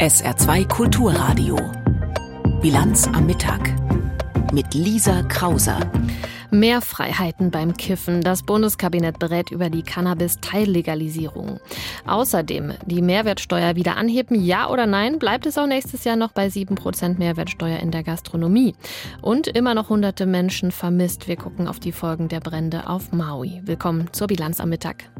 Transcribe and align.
SR2 0.00 0.66
Kulturradio. 0.66 1.58
Bilanz 2.62 3.06
am 3.08 3.26
Mittag. 3.26 3.60
Mit 4.50 4.72
Lisa 4.72 5.22
Krauser. 5.24 5.78
Mehr 6.50 6.80
Freiheiten 6.80 7.50
beim 7.50 7.76
Kiffen. 7.76 8.22
Das 8.22 8.42
Bundeskabinett 8.42 9.18
berät 9.18 9.50
über 9.50 9.68
die 9.68 9.82
Cannabis-Teillegalisierung. 9.82 11.60
Außerdem 12.06 12.72
die 12.86 13.02
Mehrwertsteuer 13.02 13.76
wieder 13.76 13.98
anheben, 13.98 14.42
ja 14.42 14.70
oder 14.70 14.86
nein? 14.86 15.18
Bleibt 15.18 15.44
es 15.44 15.58
auch 15.58 15.66
nächstes 15.66 16.04
Jahr 16.04 16.16
noch 16.16 16.32
bei 16.32 16.46
7% 16.46 17.18
Mehrwertsteuer 17.18 17.80
in 17.80 17.90
der 17.90 18.02
Gastronomie? 18.02 18.74
Und 19.20 19.48
immer 19.48 19.74
noch 19.74 19.90
hunderte 19.90 20.24
Menschen 20.24 20.72
vermisst. 20.72 21.28
Wir 21.28 21.36
gucken 21.36 21.68
auf 21.68 21.78
die 21.78 21.92
Folgen 21.92 22.28
der 22.28 22.40
Brände 22.40 22.88
auf 22.88 23.12
Maui. 23.12 23.60
Willkommen 23.66 24.08
zur 24.12 24.28
Bilanz 24.28 24.60
am 24.60 24.70
Mittag. 24.70 25.10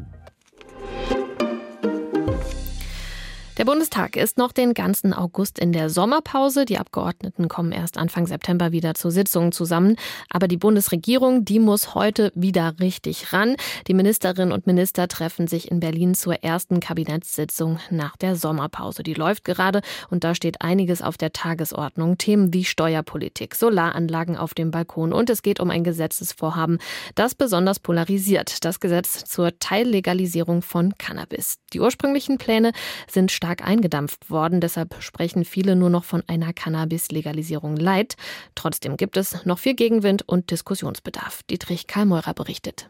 Der 3.61 3.65
Bundestag 3.65 4.15
ist 4.15 4.39
noch 4.39 4.53
den 4.53 4.73
ganzen 4.73 5.13
August 5.13 5.59
in 5.59 5.71
der 5.71 5.91
Sommerpause. 5.91 6.65
Die 6.65 6.79
Abgeordneten 6.79 7.47
kommen 7.47 7.71
erst 7.71 7.95
Anfang 7.95 8.25
September 8.25 8.71
wieder 8.71 8.95
zur 8.95 9.11
Sitzung 9.11 9.51
zusammen. 9.51 9.97
Aber 10.31 10.47
die 10.47 10.57
Bundesregierung, 10.57 11.45
die 11.45 11.59
muss 11.59 11.93
heute 11.93 12.31
wieder 12.33 12.73
richtig 12.79 13.33
ran. 13.33 13.55
Die 13.85 13.93
Ministerinnen 13.93 14.51
und 14.51 14.65
Minister 14.65 15.07
treffen 15.07 15.45
sich 15.45 15.69
in 15.69 15.79
Berlin 15.79 16.15
zur 16.15 16.43
ersten 16.43 16.79
Kabinettssitzung 16.79 17.77
nach 17.91 18.17
der 18.17 18.35
Sommerpause. 18.35 19.03
Die 19.03 19.13
läuft 19.13 19.45
gerade 19.45 19.83
und 20.09 20.23
da 20.23 20.33
steht 20.33 20.61
einiges 20.61 21.03
auf 21.03 21.17
der 21.17 21.31
Tagesordnung. 21.31 22.17
Themen 22.17 22.55
wie 22.55 22.65
Steuerpolitik, 22.65 23.53
Solaranlagen 23.53 24.37
auf 24.37 24.55
dem 24.55 24.71
Balkon 24.71 25.13
und 25.13 25.29
es 25.29 25.43
geht 25.43 25.59
um 25.59 25.69
ein 25.69 25.83
Gesetzesvorhaben, 25.83 26.79
das 27.13 27.35
besonders 27.35 27.79
polarisiert. 27.79 28.65
Das 28.65 28.79
Gesetz 28.79 29.23
zur 29.25 29.59
Teillegalisierung 29.59 30.63
von 30.63 30.97
Cannabis. 30.97 31.59
Die 31.73 31.79
ursprünglichen 31.79 32.39
Pläne 32.39 32.71
sind 33.07 33.31
stark 33.31 33.50
stark 33.51 33.67
eingedampft 33.67 34.29
worden. 34.29 34.61
Deshalb 34.61 34.95
sprechen 35.01 35.43
viele 35.43 35.75
nur 35.75 35.89
noch 35.89 36.05
von 36.05 36.23
einer 36.27 36.53
Cannabis-Legalisierung 36.53 37.75
light. 37.75 38.15
Trotzdem 38.55 38.95
gibt 38.95 39.17
es 39.17 39.45
noch 39.45 39.59
viel 39.59 39.73
Gegenwind 39.73 40.27
und 40.27 40.51
Diskussionsbedarf. 40.51 41.43
Dietrich 41.49 41.87
Karlmeurer 41.87 42.33
berichtet. 42.33 42.89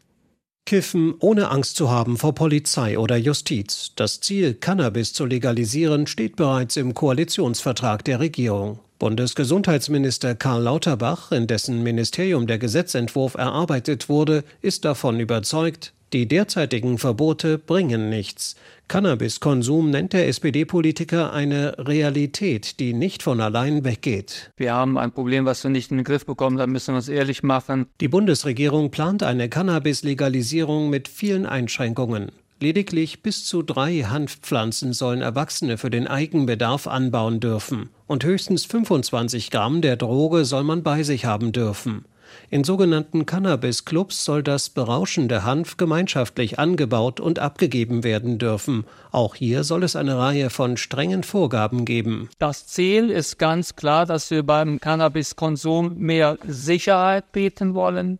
Kiffen 0.67 1.15
ohne 1.19 1.49
Angst 1.49 1.75
zu 1.75 1.89
haben 1.89 2.17
vor 2.17 2.35
Polizei 2.35 2.99
oder 2.99 3.17
Justiz. 3.17 3.93
Das 3.95 4.19
Ziel, 4.19 4.53
Cannabis 4.53 5.13
zu 5.13 5.25
legalisieren, 5.25 6.05
steht 6.05 6.35
bereits 6.35 6.77
im 6.77 6.93
Koalitionsvertrag 6.93 8.05
der 8.05 8.19
Regierung. 8.19 8.79
Bundesgesundheitsminister 8.99 10.35
Karl 10.35 10.61
Lauterbach, 10.61 11.31
in 11.31 11.47
dessen 11.47 11.81
Ministerium 11.81 12.45
der 12.45 12.59
Gesetzentwurf 12.59 13.33
erarbeitet 13.33 14.09
wurde, 14.09 14.43
ist 14.61 14.85
davon 14.85 15.19
überzeugt, 15.19 15.93
die 16.13 16.27
derzeitigen 16.27 16.97
Verbote 16.97 17.57
bringen 17.57 18.09
nichts. 18.09 18.55
Cannabiskonsum 18.87 19.89
nennt 19.89 20.11
der 20.11 20.27
SPD-Politiker 20.27 21.31
eine 21.31 21.75
Realität, 21.77 22.79
die 22.81 22.93
nicht 22.93 23.23
von 23.23 23.39
allein 23.39 23.85
weggeht. 23.85 24.51
Wir 24.57 24.73
haben 24.73 24.97
ein 24.97 25.13
Problem, 25.13 25.45
was 25.45 25.63
wir 25.63 25.71
nicht 25.71 25.91
in 25.91 25.97
den 25.97 26.03
Griff 26.03 26.25
bekommen, 26.25 26.57
da 26.57 26.67
müssen 26.67 26.93
wir 26.93 26.97
uns 26.97 27.07
ehrlich 27.07 27.41
machen. 27.41 27.85
Die 28.01 28.09
Bundesregierung 28.09 28.91
plant 28.91 29.23
eine 29.23 29.47
Cannabis-Legalisierung 29.47 30.89
mit 30.89 31.07
vielen 31.07 31.45
Einschränkungen. 31.45 32.31
Lediglich 32.59 33.23
bis 33.23 33.43
zu 33.43 33.63
drei 33.63 34.01
Hanfpflanzen 34.03 34.93
sollen 34.93 35.21
Erwachsene 35.21 35.79
für 35.79 35.89
den 35.89 36.05
Eigenbedarf 36.05 36.85
anbauen 36.85 37.39
dürfen. 37.39 37.89
Und 38.05 38.23
höchstens 38.23 38.65
25 38.65 39.49
Gramm 39.49 39.81
der 39.81 39.95
Droge 39.95 40.45
soll 40.45 40.63
man 40.63 40.83
bei 40.83 41.01
sich 41.01 41.25
haben 41.25 41.53
dürfen. 41.53 42.05
In 42.49 42.63
sogenannten 42.63 43.25
Cannabis-Clubs 43.25 44.25
soll 44.25 44.43
das 44.43 44.69
berauschende 44.69 45.43
Hanf 45.43 45.77
gemeinschaftlich 45.77 46.59
angebaut 46.59 47.19
und 47.19 47.39
abgegeben 47.39 48.03
werden 48.03 48.37
dürfen. 48.37 48.85
Auch 49.11 49.35
hier 49.35 49.63
soll 49.63 49.83
es 49.83 49.95
eine 49.95 50.17
Reihe 50.17 50.49
von 50.49 50.77
strengen 50.77 51.23
Vorgaben 51.23 51.85
geben. 51.85 52.29
Das 52.39 52.67
Ziel 52.67 53.09
ist 53.09 53.39
ganz 53.39 53.75
klar, 53.75 54.05
dass 54.05 54.31
wir 54.31 54.43
beim 54.43 54.79
Cannabiskonsum 54.79 55.97
mehr 55.97 56.37
Sicherheit 56.47 57.31
bieten 57.31 57.73
wollen. 57.73 58.19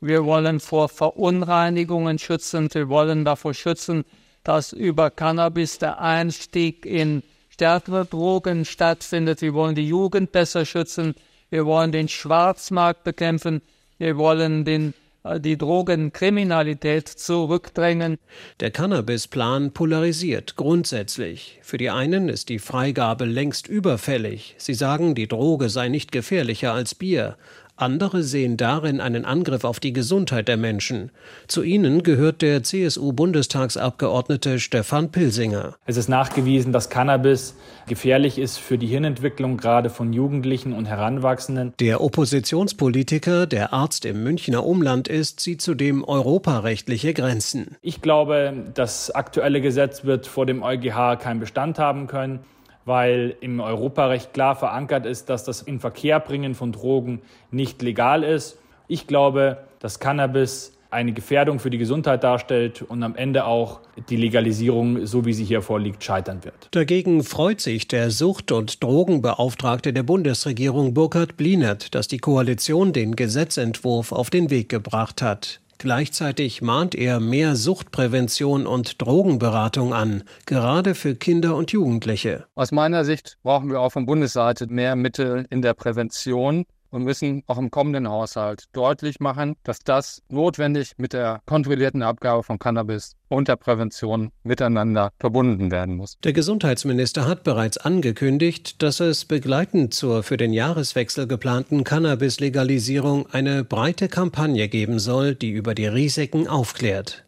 Wir 0.00 0.24
wollen 0.24 0.60
vor 0.60 0.88
Verunreinigungen 0.88 2.18
schützen. 2.18 2.68
Wir 2.72 2.88
wollen 2.88 3.24
davor 3.24 3.54
schützen, 3.54 4.04
dass 4.42 4.72
über 4.72 5.10
Cannabis 5.10 5.78
der 5.78 6.00
Einstieg 6.00 6.84
in 6.84 7.22
stärkere 7.48 8.04
Drogen 8.04 8.64
stattfindet. 8.64 9.40
Wir 9.40 9.54
wollen 9.54 9.74
die 9.74 9.88
Jugend 9.88 10.32
besser 10.32 10.66
schützen. 10.66 11.14
Wir 11.54 11.66
wollen 11.66 11.92
den 11.92 12.08
Schwarzmarkt 12.08 13.04
bekämpfen. 13.04 13.62
Wir 13.98 14.16
wollen 14.16 14.64
den, 14.64 14.92
äh, 15.22 15.38
die 15.38 15.56
Drogenkriminalität 15.56 17.06
zurückdrängen. 17.06 18.18
Der 18.58 18.72
Cannabisplan 18.72 19.70
polarisiert 19.70 20.56
grundsätzlich. 20.56 21.60
Für 21.62 21.78
die 21.78 21.90
einen 21.90 22.28
ist 22.28 22.48
die 22.48 22.58
Freigabe 22.58 23.24
längst 23.24 23.68
überfällig. 23.68 24.56
Sie 24.58 24.74
sagen, 24.74 25.14
die 25.14 25.28
Droge 25.28 25.68
sei 25.68 25.88
nicht 25.88 26.10
gefährlicher 26.10 26.72
als 26.72 26.96
Bier. 26.96 27.36
Andere 27.76 28.22
sehen 28.22 28.56
darin 28.56 29.00
einen 29.00 29.24
Angriff 29.24 29.64
auf 29.64 29.80
die 29.80 29.92
Gesundheit 29.92 30.46
der 30.46 30.56
Menschen. 30.56 31.10
Zu 31.48 31.64
ihnen 31.64 32.04
gehört 32.04 32.40
der 32.40 32.62
CSU-Bundestagsabgeordnete 32.62 34.60
Stefan 34.60 35.10
Pilsinger. 35.10 35.74
Es 35.84 35.96
ist 35.96 36.08
nachgewiesen, 36.08 36.72
dass 36.72 36.88
Cannabis 36.88 37.56
gefährlich 37.88 38.38
ist 38.38 38.58
für 38.58 38.78
die 38.78 38.86
Hirnentwicklung 38.86 39.56
gerade 39.56 39.90
von 39.90 40.12
Jugendlichen 40.12 40.72
und 40.72 40.86
Heranwachsenden. 40.86 41.74
Der 41.80 42.00
Oppositionspolitiker, 42.00 43.46
der 43.46 43.72
Arzt 43.72 44.04
im 44.04 44.22
Münchner 44.22 44.64
Umland 44.64 45.08
ist, 45.08 45.40
sieht 45.40 45.60
zudem 45.60 46.04
europarechtliche 46.04 47.12
Grenzen. 47.12 47.74
Ich 47.82 48.00
glaube, 48.00 48.52
das 48.74 49.10
aktuelle 49.10 49.60
Gesetz 49.60 50.04
wird 50.04 50.28
vor 50.28 50.46
dem 50.46 50.62
EuGH 50.62 51.16
keinen 51.18 51.40
Bestand 51.40 51.80
haben 51.80 52.06
können 52.06 52.38
weil 52.84 53.36
im 53.40 53.60
Europarecht 53.60 54.32
klar 54.32 54.56
verankert 54.56 55.06
ist, 55.06 55.28
dass 55.28 55.44
das 55.44 55.62
Inverkehrbringen 55.62 56.54
von 56.54 56.72
Drogen 56.72 57.22
nicht 57.50 57.82
legal 57.82 58.22
ist. 58.22 58.58
Ich 58.88 59.06
glaube, 59.06 59.58
dass 59.78 59.98
Cannabis 59.98 60.74
eine 60.94 61.12
Gefährdung 61.12 61.58
für 61.58 61.70
die 61.70 61.78
Gesundheit 61.78 62.24
darstellt 62.24 62.80
und 62.82 63.02
am 63.02 63.16
Ende 63.16 63.44
auch 63.44 63.80
die 64.08 64.16
Legalisierung, 64.16 65.04
so 65.06 65.26
wie 65.26 65.32
sie 65.32 65.44
hier 65.44 65.60
vorliegt, 65.60 66.02
scheitern 66.02 66.44
wird. 66.44 66.68
Dagegen 66.70 67.24
freut 67.24 67.60
sich 67.60 67.88
der 67.88 68.10
Sucht- 68.10 68.52
und 68.52 68.82
Drogenbeauftragte 68.82 69.92
der 69.92 70.04
Bundesregierung 70.04 70.94
Burkhard 70.94 71.36
Blinert, 71.36 71.94
dass 71.94 72.08
die 72.08 72.18
Koalition 72.18 72.92
den 72.92 73.16
Gesetzentwurf 73.16 74.12
auf 74.12 74.30
den 74.30 74.50
Weg 74.50 74.68
gebracht 74.68 75.20
hat. 75.20 75.60
Gleichzeitig 75.78 76.62
mahnt 76.62 76.94
er 76.94 77.20
mehr 77.20 77.56
Suchtprävention 77.56 78.66
und 78.66 79.00
Drogenberatung 79.02 79.92
an, 79.92 80.22
gerade 80.46 80.94
für 80.94 81.14
Kinder 81.14 81.56
und 81.56 81.72
Jugendliche. 81.72 82.46
Aus 82.54 82.72
meiner 82.72 83.04
Sicht 83.04 83.38
brauchen 83.42 83.70
wir 83.70 83.80
auch 83.80 83.90
von 83.90 84.06
Bundesseite 84.06 84.66
mehr 84.66 84.96
Mittel 84.96 85.46
in 85.50 85.62
der 85.62 85.74
Prävention 85.74 86.64
und 86.94 87.02
müssen 87.02 87.42
auch 87.48 87.58
im 87.58 87.70
kommenden 87.70 88.08
Haushalt 88.08 88.66
deutlich 88.72 89.18
machen, 89.18 89.56
dass 89.64 89.80
das 89.80 90.22
notwendig 90.28 90.92
mit 90.96 91.12
der 91.12 91.40
kontrollierten 91.44 92.02
Abgabe 92.02 92.44
von 92.44 92.58
Cannabis 92.58 93.16
und 93.28 93.48
der 93.48 93.56
Prävention 93.56 94.30
miteinander 94.44 95.10
verbunden 95.18 95.72
werden 95.72 95.96
muss. 95.96 96.16
Der 96.22 96.32
Gesundheitsminister 96.32 97.26
hat 97.26 97.42
bereits 97.42 97.78
angekündigt, 97.78 98.80
dass 98.82 99.00
es 99.00 99.24
begleitend 99.24 99.92
zur 99.92 100.22
für 100.22 100.36
den 100.36 100.52
Jahreswechsel 100.52 101.26
geplanten 101.26 101.82
Cannabis-Legalisierung 101.82 103.26
eine 103.32 103.64
breite 103.64 104.08
Kampagne 104.08 104.68
geben 104.68 105.00
soll, 105.00 105.34
die 105.34 105.50
über 105.50 105.74
die 105.74 105.86
Risiken 105.86 106.46
aufklärt. 106.46 107.23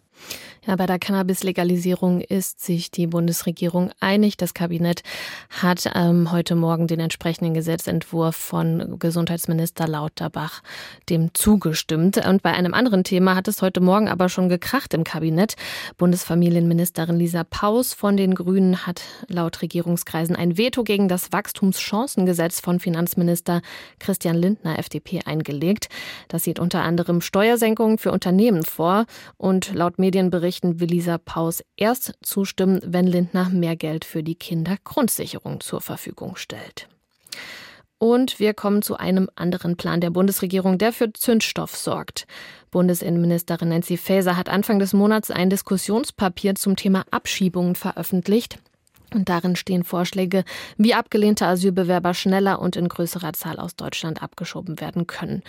Ja, 0.66 0.75
bei 0.75 0.87
der 0.87 0.99
Cannabis-Legalisierung 0.99 2.21
ist 2.21 2.60
sich 2.60 2.91
die 2.91 3.06
Bundesregierung 3.06 3.93
einig. 4.00 4.37
Das 4.37 4.53
Kabinett 4.53 5.04
hat 5.49 5.88
ähm, 5.94 6.32
heute 6.32 6.56
Morgen 6.56 6.88
den 6.88 6.99
entsprechenden 6.99 7.54
Gesetzentwurf 7.54 8.34
von 8.34 8.99
Gesundheitsminister 8.99 9.87
Lauterbach 9.87 10.65
dem 11.09 11.32
zugestimmt. 11.34 12.16
Und 12.27 12.43
bei 12.43 12.53
einem 12.53 12.75
anderen 12.75 13.04
Thema 13.04 13.37
hat 13.37 13.47
es 13.47 13.62
heute 13.62 13.81
Morgen 13.81 14.09
aber 14.09 14.28
schon 14.28 14.49
gekracht 14.49 14.93
im 14.93 15.04
Kabinett. 15.04 15.54
Bundesfamilienministerin 15.99 17.16
Lisa 17.16 17.44
Paus 17.44 17.94
von 17.94 18.16
den 18.16 18.34
Grünen 18.34 18.89
hat 18.89 19.03
laut 19.28 19.63
Regierungskreisen 19.63 20.34
ein 20.34 20.59
Veto 20.59 20.83
gegen 20.83 21.07
das 21.07 21.30
Wachstumschancengesetz 21.30 22.59
von 22.59 22.80
Finanzminister 22.80 23.63
Christian 24.01 24.34
Lindner 24.34 24.80
FDP 24.80 25.21
eingelegt. 25.24 25.89
Das 26.27 26.42
sieht 26.42 26.59
unter 26.59 26.83
anderem 26.83 27.21
Steuersenkungen 27.21 27.98
für 27.98 28.10
Unternehmen 28.10 28.65
vor 28.65 29.07
und 29.36 29.72
laut 29.72 30.01
Medienberichten 30.01 30.55
Nachrichten 30.56 30.80
will 30.80 30.88
Lisa 30.88 31.18
Paus 31.18 31.62
erst 31.76 32.14
zustimmen, 32.22 32.80
wenn 32.82 33.06
Lindner 33.06 33.50
mehr 33.50 33.76
Geld 33.76 34.06
für 34.06 34.22
die 34.22 34.36
Kindergrundsicherung 34.36 35.60
zur 35.60 35.82
Verfügung 35.82 36.36
stellt. 36.36 36.88
Und 37.98 38.38
wir 38.38 38.54
kommen 38.54 38.80
zu 38.80 38.97
einem 38.97 39.28
anderen 39.36 39.76
Plan 39.76 40.00
der 40.00 40.10
Bundesregierung, 40.10 40.78
der 40.78 40.92
für 40.92 41.12
Zündstoff 41.12 41.76
sorgt. 41.76 42.26
Bundesinnenministerin 42.70 43.68
Nancy 43.68 43.98
Faeser 43.98 44.36
hat 44.36 44.48
Anfang 44.48 44.78
des 44.78 44.94
Monats 44.94 45.30
ein 45.30 45.50
Diskussionspapier 45.50 46.54
zum 46.54 46.76
Thema 46.76 47.04
Abschiebungen 47.10 47.74
veröffentlicht. 47.74 48.58
Und 49.16 49.30
darin 49.30 49.57
stehen 49.57 49.83
Vorschläge, 49.83 50.45
wie 50.77 50.92
abgelehnte 50.92 51.47
Asylbewerber 51.47 52.13
schneller 52.13 52.60
und 52.60 52.77
in 52.77 52.86
größerer 52.86 53.33
Zahl 53.33 53.59
aus 53.59 53.74
Deutschland 53.74 54.22
abgeschoben 54.22 54.78
werden 54.78 55.07
können. 55.07 55.42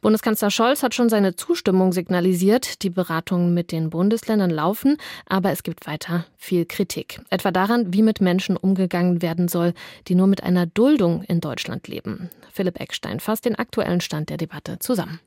Bundeskanzler 0.00 0.52
Scholz 0.52 0.84
hat 0.84 0.94
schon 0.94 1.08
seine 1.08 1.34
Zustimmung 1.34 1.92
signalisiert. 1.92 2.84
Die 2.84 2.90
Beratungen 2.90 3.54
mit 3.54 3.72
den 3.72 3.90
Bundesländern 3.90 4.50
laufen, 4.50 4.98
aber 5.26 5.50
es 5.50 5.64
gibt 5.64 5.88
weiter 5.88 6.26
viel 6.36 6.64
Kritik. 6.64 7.20
Etwa 7.28 7.50
daran, 7.50 7.92
wie 7.92 8.02
mit 8.02 8.20
Menschen 8.20 8.56
umgegangen 8.56 9.20
werden 9.20 9.48
soll, 9.48 9.74
die 10.06 10.14
nur 10.14 10.28
mit 10.28 10.44
einer 10.44 10.66
Duldung 10.66 11.24
in 11.24 11.40
Deutschland 11.40 11.88
leben. 11.88 12.30
Philipp 12.52 12.78
Eckstein 12.78 13.18
fasst 13.18 13.46
den 13.46 13.56
aktuellen 13.56 14.00
Stand 14.00 14.30
der 14.30 14.36
Debatte 14.36 14.78
zusammen. 14.78 15.18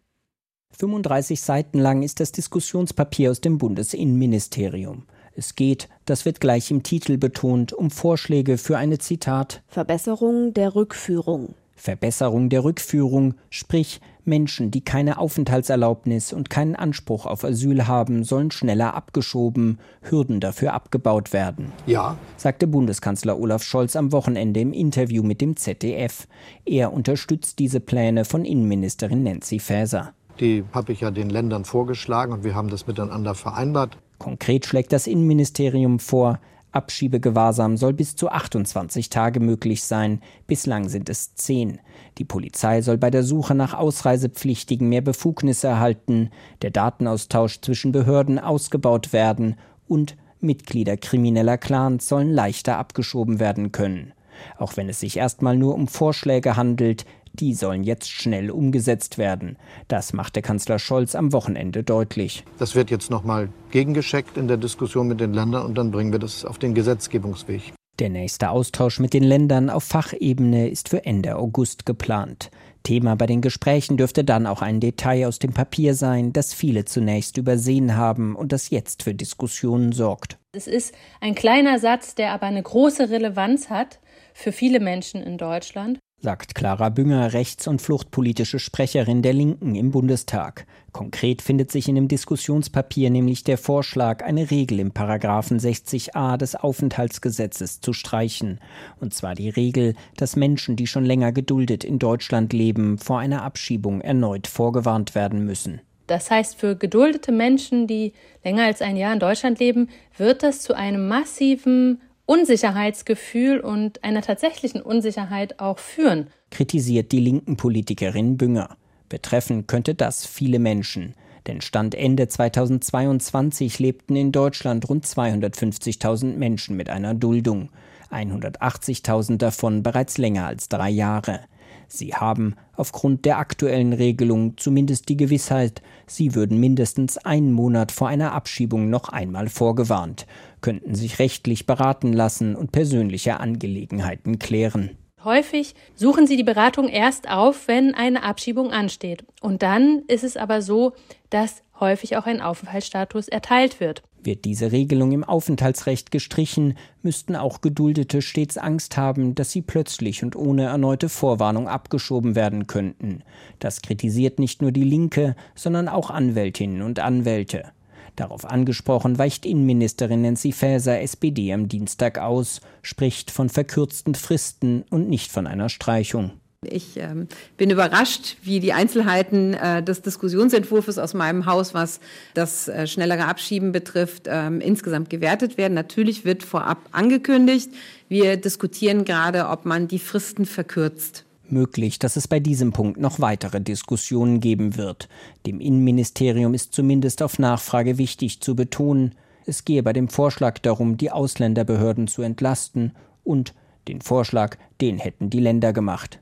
35 0.77 1.41
Seiten 1.41 1.77
lang 1.77 2.03
ist 2.03 2.21
das 2.21 2.31
Diskussionspapier 2.31 3.31
aus 3.31 3.41
dem 3.41 3.57
Bundesinnenministerium. 3.57 5.03
Es 5.35 5.55
geht, 5.55 5.87
das 6.05 6.25
wird 6.25 6.41
gleich 6.41 6.71
im 6.71 6.83
Titel 6.83 7.17
betont, 7.17 7.73
um 7.73 7.89
Vorschläge 7.89 8.57
für 8.57 8.77
eine 8.77 8.97
Zitat 8.97 9.61
Verbesserung 9.67 10.53
der 10.53 10.75
Rückführung. 10.75 11.55
Verbesserung 11.75 12.49
der 12.49 12.63
Rückführung, 12.63 13.33
sprich 13.49 14.01
Menschen, 14.23 14.69
die 14.69 14.81
keine 14.81 15.17
Aufenthaltserlaubnis 15.17 16.31
und 16.31 16.51
keinen 16.51 16.75
Anspruch 16.75 17.25
auf 17.25 17.43
Asyl 17.43 17.87
haben, 17.87 18.23
sollen 18.23 18.51
schneller 18.51 18.93
abgeschoben, 18.93 19.79
Hürden 20.01 20.39
dafür 20.39 20.73
abgebaut 20.73 21.33
werden. 21.33 21.71
Ja, 21.87 22.17
sagte 22.37 22.67
Bundeskanzler 22.67 23.39
Olaf 23.39 23.63
Scholz 23.63 23.95
am 23.95 24.11
Wochenende 24.11 24.59
im 24.59 24.73
Interview 24.73 25.23
mit 25.23 25.41
dem 25.41 25.57
ZDF. 25.57 26.27
Er 26.65 26.93
unterstützt 26.93 27.57
diese 27.57 27.79
Pläne 27.79 28.25
von 28.25 28.45
Innenministerin 28.45 29.23
Nancy 29.23 29.57
Faeser. 29.57 30.13
Die 30.39 30.63
habe 30.73 30.93
ich 30.93 31.01
ja 31.01 31.09
den 31.09 31.29
Ländern 31.31 31.65
vorgeschlagen 31.65 32.33
und 32.33 32.43
wir 32.43 32.53
haben 32.53 32.69
das 32.69 32.85
miteinander 32.85 33.33
vereinbart. 33.33 33.97
Konkret 34.21 34.67
schlägt 34.67 34.93
das 34.93 35.07
Innenministerium 35.07 35.97
vor, 35.97 36.39
Abschiebegewahrsam 36.71 37.75
soll 37.75 37.93
bis 37.93 38.15
zu 38.15 38.29
28 38.29 39.09
Tage 39.09 39.39
möglich 39.39 39.83
sein. 39.83 40.21
Bislang 40.45 40.89
sind 40.89 41.09
es 41.09 41.33
zehn. 41.33 41.79
Die 42.19 42.23
Polizei 42.23 42.83
soll 42.83 42.99
bei 42.99 43.09
der 43.09 43.23
Suche 43.23 43.55
nach 43.55 43.73
Ausreisepflichtigen 43.73 44.87
mehr 44.87 45.01
Befugnisse 45.01 45.69
erhalten, 45.69 46.29
der 46.61 46.69
Datenaustausch 46.69 47.61
zwischen 47.61 47.91
Behörden 47.91 48.37
ausgebaut 48.37 49.11
werden 49.11 49.55
und 49.87 50.17
Mitglieder 50.39 50.97
krimineller 50.97 51.57
Clans 51.57 52.07
sollen 52.07 52.29
leichter 52.29 52.77
abgeschoben 52.77 53.39
werden 53.39 53.71
können. 53.71 54.13
Auch 54.55 54.77
wenn 54.77 54.87
es 54.87 54.99
sich 54.99 55.17
erstmal 55.17 55.57
nur 55.57 55.73
um 55.73 55.87
Vorschläge 55.87 56.57
handelt, 56.57 57.05
die 57.33 57.53
sollen 57.53 57.83
jetzt 57.83 58.09
schnell 58.09 58.51
umgesetzt 58.51 59.17
werden. 59.17 59.57
Das 59.87 60.13
machte 60.13 60.41
Kanzler 60.41 60.79
Scholz 60.79 61.15
am 61.15 61.33
Wochenende 61.33 61.83
deutlich. 61.83 62.43
Das 62.59 62.75
wird 62.75 62.91
jetzt 62.91 63.09
nochmal 63.09 63.49
gegengescheckt 63.71 64.37
in 64.37 64.47
der 64.47 64.57
Diskussion 64.57 65.07
mit 65.07 65.19
den 65.19 65.33
Ländern 65.33 65.65
und 65.65 65.77
dann 65.77 65.91
bringen 65.91 66.11
wir 66.11 66.19
das 66.19 66.45
auf 66.45 66.59
den 66.59 66.73
Gesetzgebungsweg. 66.73 67.73
Der 67.99 68.09
nächste 68.09 68.49
Austausch 68.49 68.99
mit 68.99 69.13
den 69.13 69.23
Ländern 69.23 69.69
auf 69.69 69.83
Fachebene 69.83 70.69
ist 70.69 70.89
für 70.89 71.05
Ende 71.05 71.35
August 71.35 71.85
geplant. 71.85 72.49
Thema 72.83 73.15
bei 73.15 73.27
den 73.27 73.41
Gesprächen 73.41 73.95
dürfte 73.95 74.23
dann 74.23 74.47
auch 74.47 74.63
ein 74.63 74.79
Detail 74.79 75.27
aus 75.27 75.37
dem 75.37 75.53
Papier 75.53 75.93
sein, 75.93 76.33
das 76.33 76.53
viele 76.53 76.85
zunächst 76.85 77.37
übersehen 77.37 77.95
haben 77.95 78.35
und 78.35 78.51
das 78.51 78.71
jetzt 78.71 79.03
für 79.03 79.13
Diskussionen 79.13 79.91
sorgt. 79.91 80.39
Es 80.53 80.65
ist 80.65 80.95
ein 81.19 81.35
kleiner 81.35 81.77
Satz, 81.77 82.15
der 82.15 82.31
aber 82.31 82.47
eine 82.47 82.63
große 82.63 83.09
Relevanz 83.09 83.69
hat 83.69 83.99
für 84.33 84.51
viele 84.51 84.79
Menschen 84.79 85.21
in 85.21 85.37
Deutschland 85.37 85.99
sagt 86.21 86.53
Clara 86.53 86.89
Bünger, 86.89 87.33
rechts- 87.33 87.67
und 87.67 87.81
fluchtpolitische 87.81 88.59
Sprecherin 88.59 89.23
der 89.23 89.33
Linken 89.33 89.73
im 89.75 89.91
Bundestag. 89.91 90.67
Konkret 90.91 91.41
findet 91.41 91.71
sich 91.71 91.87
in 91.87 91.95
dem 91.95 92.07
Diskussionspapier 92.07 93.09
nämlich 93.09 93.43
der 93.43 93.57
Vorschlag, 93.57 94.23
eine 94.23 94.51
Regel 94.51 94.79
im 94.79 94.91
Paragraphen 94.91 95.59
60a 95.59 96.37
des 96.37 96.55
Aufenthaltsgesetzes 96.55 97.81
zu 97.81 97.93
streichen. 97.93 98.59
Und 98.99 99.13
zwar 99.13 99.33
die 99.33 99.49
Regel, 99.49 99.95
dass 100.17 100.35
Menschen, 100.35 100.75
die 100.75 100.87
schon 100.87 101.05
länger 101.05 101.31
geduldet 101.31 101.83
in 101.83 101.97
Deutschland 101.97 102.53
leben, 102.53 102.99
vor 102.99 103.19
einer 103.19 103.43
Abschiebung 103.43 104.01
erneut 104.01 104.47
vorgewarnt 104.47 105.15
werden 105.15 105.43
müssen. 105.45 105.81
Das 106.07 106.29
heißt, 106.29 106.59
für 106.59 106.75
geduldete 106.75 107.31
Menschen, 107.31 107.87
die 107.87 108.13
länger 108.43 108.65
als 108.65 108.81
ein 108.81 108.97
Jahr 108.97 109.13
in 109.13 109.19
Deutschland 109.19 109.59
leben, 109.59 109.89
wird 110.17 110.43
das 110.43 110.61
zu 110.61 110.75
einem 110.75 111.07
massiven 111.07 112.01
Unsicherheitsgefühl 112.31 113.59
und 113.59 114.05
einer 114.05 114.21
tatsächlichen 114.21 114.81
Unsicherheit 114.81 115.59
auch 115.59 115.79
führen. 115.79 116.27
Kritisiert 116.49 117.11
die 117.11 117.19
linken 117.19 117.57
Politikerin 117.57 118.37
Bünger. 118.37 118.77
Betreffen 119.09 119.67
könnte 119.67 119.95
das 119.95 120.25
viele 120.25 120.57
Menschen. 120.57 121.13
Denn 121.45 121.59
Stand 121.59 121.93
Ende 121.93 122.29
2022 122.29 123.79
lebten 123.79 124.15
in 124.15 124.31
Deutschland 124.31 124.87
rund 124.87 125.05
250.000 125.05 126.37
Menschen 126.37 126.77
mit 126.77 126.89
einer 126.89 127.15
Duldung. 127.15 127.69
180.000 128.11 129.35
davon 129.35 129.83
bereits 129.83 130.17
länger 130.17 130.45
als 130.45 130.69
drei 130.69 130.89
Jahre. 130.89 131.41
Sie 131.89 132.13
haben 132.13 132.55
aufgrund 132.77 133.25
der 133.25 133.39
aktuellen 133.39 133.91
Regelung 133.91 134.55
zumindest 134.55 135.09
die 135.09 135.17
Gewissheit, 135.17 135.81
sie 136.15 136.35
würden 136.35 136.59
mindestens 136.59 137.17
einen 137.17 137.51
Monat 137.51 137.91
vor 137.91 138.07
einer 138.07 138.33
Abschiebung 138.33 138.89
noch 138.89 139.09
einmal 139.09 139.49
vorgewarnt, 139.49 140.25
könnten 140.61 140.95
sich 140.95 141.19
rechtlich 141.19 141.65
beraten 141.65 142.13
lassen 142.13 142.55
und 142.55 142.71
persönliche 142.71 143.39
Angelegenheiten 143.39 144.39
klären. 144.39 144.97
Häufig 145.23 145.75
suchen 145.93 146.25
sie 146.25 146.35
die 146.35 146.43
Beratung 146.43 146.87
erst 146.87 147.29
auf, 147.29 147.67
wenn 147.67 147.93
eine 147.93 148.23
Abschiebung 148.23 148.71
ansteht. 148.71 149.23
Und 149.39 149.61
dann 149.61 150.01
ist 150.07 150.23
es 150.23 150.35
aber 150.35 150.61
so, 150.61 150.93
dass 151.29 151.63
häufig 151.79 152.17
auch 152.17 152.25
ein 152.25 152.41
Aufenthaltsstatus 152.41 153.27
erteilt 153.27 153.79
wird. 153.79 154.01
Wird 154.23 154.45
diese 154.45 154.71
Regelung 154.71 155.11
im 155.13 155.23
Aufenthaltsrecht 155.23 156.11
gestrichen, 156.11 156.75
müssten 157.01 157.35
auch 157.35 157.61
Geduldete 157.61 158.21
stets 158.21 158.57
Angst 158.57 158.95
haben, 158.95 159.33
dass 159.33 159.51
sie 159.51 159.63
plötzlich 159.63 160.23
und 160.23 160.35
ohne 160.35 160.65
erneute 160.65 161.09
Vorwarnung 161.09 161.67
abgeschoben 161.67 162.35
werden 162.35 162.67
könnten. 162.67 163.23
Das 163.59 163.81
kritisiert 163.81 164.37
nicht 164.37 164.61
nur 164.61 164.71
die 164.71 164.83
Linke, 164.83 165.35
sondern 165.55 165.87
auch 165.87 166.11
Anwältinnen 166.11 166.83
und 166.83 166.99
Anwälte. 166.99 167.71
Darauf 168.15 168.45
angesprochen 168.45 169.17
weicht 169.17 169.45
Innenministerin 169.45 170.21
Nancy 170.21 170.51
Faeser 170.51 171.01
SPD 171.01 171.53
am 171.53 171.67
Dienstag 171.67 172.19
aus, 172.19 172.61
spricht 172.83 173.31
von 173.31 173.49
verkürzten 173.49 174.13
Fristen 174.13 174.83
und 174.89 175.09
nicht 175.09 175.31
von 175.31 175.47
einer 175.47 175.69
Streichung. 175.69 176.31
Ich 176.69 176.95
ähm, 176.97 177.27
bin 177.57 177.71
überrascht, 177.71 178.37
wie 178.43 178.59
die 178.59 178.71
Einzelheiten 178.71 179.55
äh, 179.55 179.81
des 179.81 180.03
Diskussionsentwurfs 180.03 180.99
aus 180.99 181.15
meinem 181.15 181.47
Haus, 181.47 181.73
was 181.73 181.99
das 182.35 182.67
äh, 182.67 182.85
schnellere 182.85 183.25
Abschieben 183.25 183.71
betrifft, 183.71 184.27
ähm, 184.27 184.61
insgesamt 184.61 185.09
gewertet 185.09 185.57
werden. 185.57 185.73
Natürlich 185.73 186.23
wird 186.23 186.43
vorab 186.43 186.77
angekündigt, 186.91 187.71
wir 188.09 188.37
diskutieren 188.37 189.05
gerade, 189.05 189.47
ob 189.47 189.65
man 189.65 189.87
die 189.87 189.97
Fristen 189.97 190.45
verkürzt 190.45 191.25
möglich, 191.49 191.99
dass 191.99 192.15
es 192.15 192.29
bei 192.29 192.39
diesem 192.39 192.71
Punkt 192.71 192.97
noch 192.97 193.19
weitere 193.19 193.59
Diskussionen 193.59 194.39
geben 194.39 194.77
wird. 194.77 195.09
Dem 195.45 195.59
Innenministerium 195.59 196.53
ist 196.53 196.73
zumindest 196.73 197.21
auf 197.23 197.39
Nachfrage 197.39 197.97
wichtig 197.97 198.39
zu 198.39 198.55
betonen, 198.55 199.15
es 199.45 199.65
gehe 199.65 199.83
bei 199.83 199.91
dem 199.91 200.07
Vorschlag 200.07 200.59
darum, 200.59 200.95
die 200.95 201.11
Ausländerbehörden 201.11 202.07
zu 202.07 202.21
entlasten 202.21 202.93
und 203.25 203.53
den 203.89 203.99
Vorschlag, 203.99 204.55
den 204.79 204.97
hätten 204.97 205.29
die 205.29 205.41
Länder 205.41 205.73
gemacht. 205.73 206.20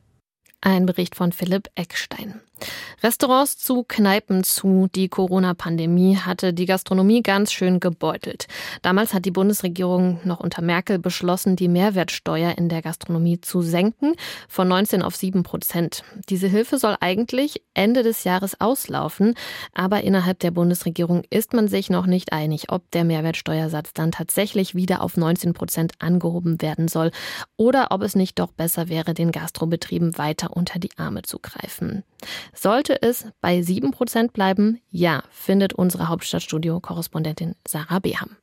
Ein 0.62 0.86
Bericht 0.86 1.16
von 1.16 1.32
Philipp 1.32 1.70
Eckstein. 1.76 2.42
Restaurants 3.02 3.58
zu, 3.58 3.84
Kneipen 3.84 4.44
zu. 4.44 4.88
Die 4.94 5.08
Corona-Pandemie 5.08 6.18
hatte 6.18 6.54
die 6.54 6.66
Gastronomie 6.66 7.22
ganz 7.22 7.52
schön 7.52 7.80
gebeutelt. 7.80 8.48
Damals 8.82 9.14
hat 9.14 9.26
die 9.26 9.32
Bundesregierung 9.32 10.20
noch 10.24 10.40
unter 10.40 10.62
Merkel 10.62 11.00
beschlossen, 11.00 11.56
die 11.56 11.68
Mehrwertsteuer 11.68 12.58
in 12.58 12.70
der 12.70 12.82
Gastronomie 12.82 13.40
zu 13.42 13.62
senken 13.62 14.16
von 14.48 14.68
19 14.68 15.02
auf 15.02 15.16
7 15.16 15.44
Prozent. 15.44 16.04
Diese 16.30 16.48
Hilfe 16.48 16.78
soll 16.78 16.96
eigentlich 17.00 17.62
Ende 17.74 18.04
des 18.04 18.24
Jahres 18.24 18.60
auslaufen, 18.60 19.36
aber 19.74 20.02
innerhalb 20.04 20.40
der 20.40 20.52
Bundesregierung 20.52 21.24
ist 21.30 21.54
man 21.54 21.68
sich 21.68 21.90
noch 21.90 22.06
nicht 22.06 22.34
einig, 22.34 22.72
ob 22.72 22.90
der 22.92 23.06
Mehrwertsteuersatz 23.06 23.94
dann 23.94 24.12
tatsächlich 24.12 24.76
wieder 24.76 25.02
auf 25.02 25.18
19 25.18 25.54
Prozent 25.54 25.94
angehoben 26.00 26.62
werden 26.62 26.88
soll 26.88 27.12
oder 27.58 27.88
ob 27.92 28.02
es 28.02 28.16
nicht 28.16 28.40
doch 28.40 28.52
besser 28.52 28.90
wäre, 28.90 29.14
den 29.14 29.32
Gastrobetrieben 29.32 30.18
weiter 30.18 30.56
unter 30.56 30.80
die 30.80 30.92
Arme 30.98 31.22
zu 31.22 31.40
greifen. 31.40 32.04
Sollte 32.54 33.02
es 33.02 33.26
bei 33.42 33.60
7% 33.60 34.32
bleiben? 34.32 34.82
Ja, 34.90 35.24
findet 35.32 35.74
unsere 35.74 36.08
Hauptstadtstudio-Korrespondentin 36.10 37.56
Sarah 37.68 38.00
Beham. 38.00 38.38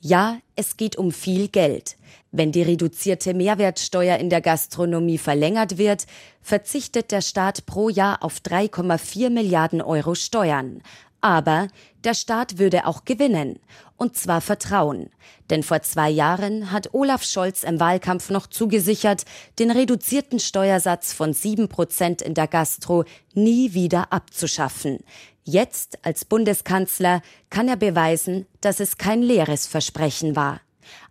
Ja, 0.00 0.38
es 0.54 0.76
geht 0.76 0.96
um 0.96 1.10
viel 1.10 1.48
Geld. 1.48 1.96
Wenn 2.30 2.52
die 2.52 2.62
reduzierte 2.62 3.34
Mehrwertsteuer 3.34 4.18
in 4.18 4.30
der 4.30 4.40
Gastronomie 4.40 5.18
verlängert 5.18 5.78
wird, 5.78 6.06
verzichtet 6.42 7.10
der 7.10 7.22
Staat 7.22 7.66
pro 7.66 7.88
Jahr 7.88 8.22
auf 8.22 8.38
3,4 8.38 9.30
Milliarden 9.30 9.80
Euro 9.80 10.14
Steuern. 10.14 10.82
Aber 11.20 11.68
der 12.04 12.14
Staat 12.14 12.58
würde 12.58 12.86
auch 12.86 13.04
gewinnen. 13.04 13.58
Und 13.96 14.16
zwar 14.16 14.40
Vertrauen. 14.40 15.10
Denn 15.50 15.62
vor 15.62 15.82
zwei 15.82 16.10
Jahren 16.10 16.70
hat 16.70 16.92
Olaf 16.92 17.24
Scholz 17.24 17.62
im 17.62 17.80
Wahlkampf 17.80 18.30
noch 18.30 18.46
zugesichert, 18.46 19.24
den 19.58 19.70
reduzierten 19.70 20.38
Steuersatz 20.38 21.12
von 21.12 21.32
sieben 21.32 21.68
Prozent 21.68 22.20
in 22.22 22.34
der 22.34 22.48
Gastro 22.48 23.04
nie 23.34 23.72
wieder 23.74 24.12
abzuschaffen. 24.12 24.98
Jetzt 25.44 26.04
als 26.04 26.24
Bundeskanzler 26.24 27.22
kann 27.50 27.68
er 27.68 27.76
beweisen, 27.76 28.46
dass 28.60 28.80
es 28.80 28.98
kein 28.98 29.22
leeres 29.22 29.66
Versprechen 29.66 30.34
war. 30.34 30.60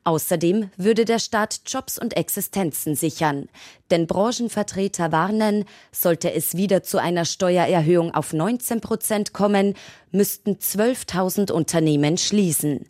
Außerdem 0.03 0.69
würde 0.77 1.05
der 1.05 1.19
Staat 1.19 1.61
Jobs 1.65 1.97
und 1.97 2.15
Existenzen 2.15 2.95
sichern. 2.95 3.49
Denn 3.91 4.07
Branchenvertreter 4.07 5.11
warnen, 5.11 5.65
sollte 5.91 6.33
es 6.33 6.55
wieder 6.55 6.83
zu 6.83 6.99
einer 6.99 7.25
Steuererhöhung 7.25 8.13
auf 8.13 8.33
19 8.33 8.81
Prozent 8.81 9.33
kommen, 9.33 9.73
müssten 10.11 10.55
12.000 10.55 11.51
Unternehmen 11.51 12.17
schließen. 12.17 12.85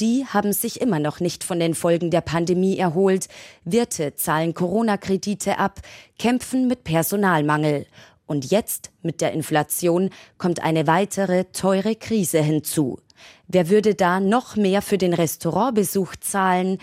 Die 0.00 0.24
haben 0.26 0.54
sich 0.54 0.80
immer 0.80 0.98
noch 0.98 1.20
nicht 1.20 1.44
von 1.44 1.60
den 1.60 1.74
Folgen 1.74 2.10
der 2.10 2.22
Pandemie 2.22 2.78
erholt. 2.78 3.28
Wirte 3.64 4.14
zahlen 4.14 4.54
Corona-Kredite 4.54 5.58
ab, 5.58 5.80
kämpfen 6.18 6.68
mit 6.68 6.84
Personalmangel. 6.84 7.86
Und 8.26 8.50
jetzt, 8.50 8.92
mit 9.02 9.20
der 9.20 9.32
Inflation, 9.32 10.08
kommt 10.38 10.62
eine 10.62 10.86
weitere 10.86 11.44
teure 11.52 11.96
Krise 11.96 12.40
hinzu. 12.40 13.00
Wer 13.48 13.68
würde 13.68 13.94
da 13.94 14.20
noch 14.20 14.56
mehr 14.56 14.82
für 14.82 14.98
den 14.98 15.14
Restaurantbesuch 15.14 16.16
zahlen? 16.16 16.78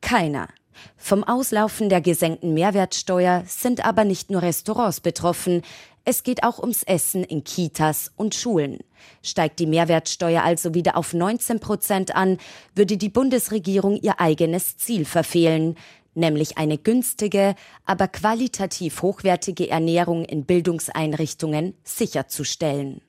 Keiner. 0.00 0.48
Vom 0.96 1.24
Auslaufen 1.24 1.88
der 1.88 2.00
gesenkten 2.00 2.54
Mehrwertsteuer 2.54 3.44
sind 3.46 3.84
aber 3.84 4.04
nicht 4.04 4.30
nur 4.30 4.42
Restaurants 4.42 5.00
betroffen, 5.00 5.62
es 6.04 6.24
geht 6.24 6.42
auch 6.42 6.58
ums 6.58 6.82
Essen 6.82 7.22
in 7.22 7.44
Kitas 7.44 8.10
und 8.16 8.34
Schulen. 8.34 8.80
Steigt 9.22 9.60
die 9.60 9.66
Mehrwertsteuer 9.66 10.42
also 10.42 10.74
wieder 10.74 10.96
auf 10.96 11.14
19 11.14 11.60
Prozent 11.60 12.16
an, 12.16 12.38
würde 12.74 12.96
die 12.96 13.08
Bundesregierung 13.08 14.00
ihr 14.00 14.20
eigenes 14.20 14.76
Ziel 14.76 15.04
verfehlen, 15.04 15.76
nämlich 16.14 16.58
eine 16.58 16.76
günstige, 16.76 17.54
aber 17.84 18.08
qualitativ 18.08 19.02
hochwertige 19.02 19.70
Ernährung 19.70 20.24
in 20.24 20.44
Bildungseinrichtungen 20.44 21.74
sicherzustellen. 21.84 23.00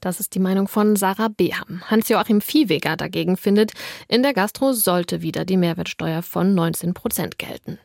Das 0.00 0.20
ist 0.20 0.34
die 0.34 0.38
Meinung 0.38 0.68
von 0.68 0.96
Sarah 0.96 1.28
Beham. 1.28 1.82
Hans-Joachim 1.86 2.40
Viehweger 2.40 2.96
dagegen 2.96 3.36
findet, 3.36 3.72
in 4.08 4.22
der 4.22 4.34
Gastro 4.34 4.72
sollte 4.72 5.22
wieder 5.22 5.44
die 5.44 5.56
Mehrwertsteuer 5.56 6.22
von 6.22 6.54
19 6.54 6.94
Prozent 6.94 7.38
gelten. 7.38 7.78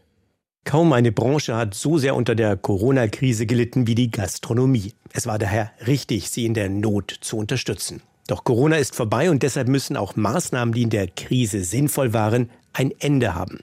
Kaum 0.63 0.93
eine 0.93 1.11
Branche 1.11 1.55
hat 1.55 1.73
so 1.73 1.97
sehr 1.97 2.15
unter 2.15 2.35
der 2.35 2.55
Corona-Krise 2.55 3.47
gelitten 3.47 3.87
wie 3.87 3.95
die 3.95 4.11
Gastronomie. 4.11 4.93
Es 5.11 5.25
war 5.25 5.39
daher 5.39 5.71
richtig, 5.87 6.29
sie 6.29 6.45
in 6.45 6.53
der 6.53 6.69
Not 6.69 7.17
zu 7.21 7.37
unterstützen. 7.37 8.01
Doch 8.27 8.43
Corona 8.43 8.77
ist 8.77 8.95
vorbei 8.95 9.31
und 9.31 9.43
deshalb 9.43 9.67
müssen 9.67 9.97
auch 9.97 10.15
Maßnahmen, 10.15 10.73
die 10.73 10.83
in 10.83 10.89
der 10.89 11.07
Krise 11.07 11.63
sinnvoll 11.63 12.13
waren, 12.13 12.49
ein 12.73 12.91
Ende 12.99 13.35
haben. 13.35 13.59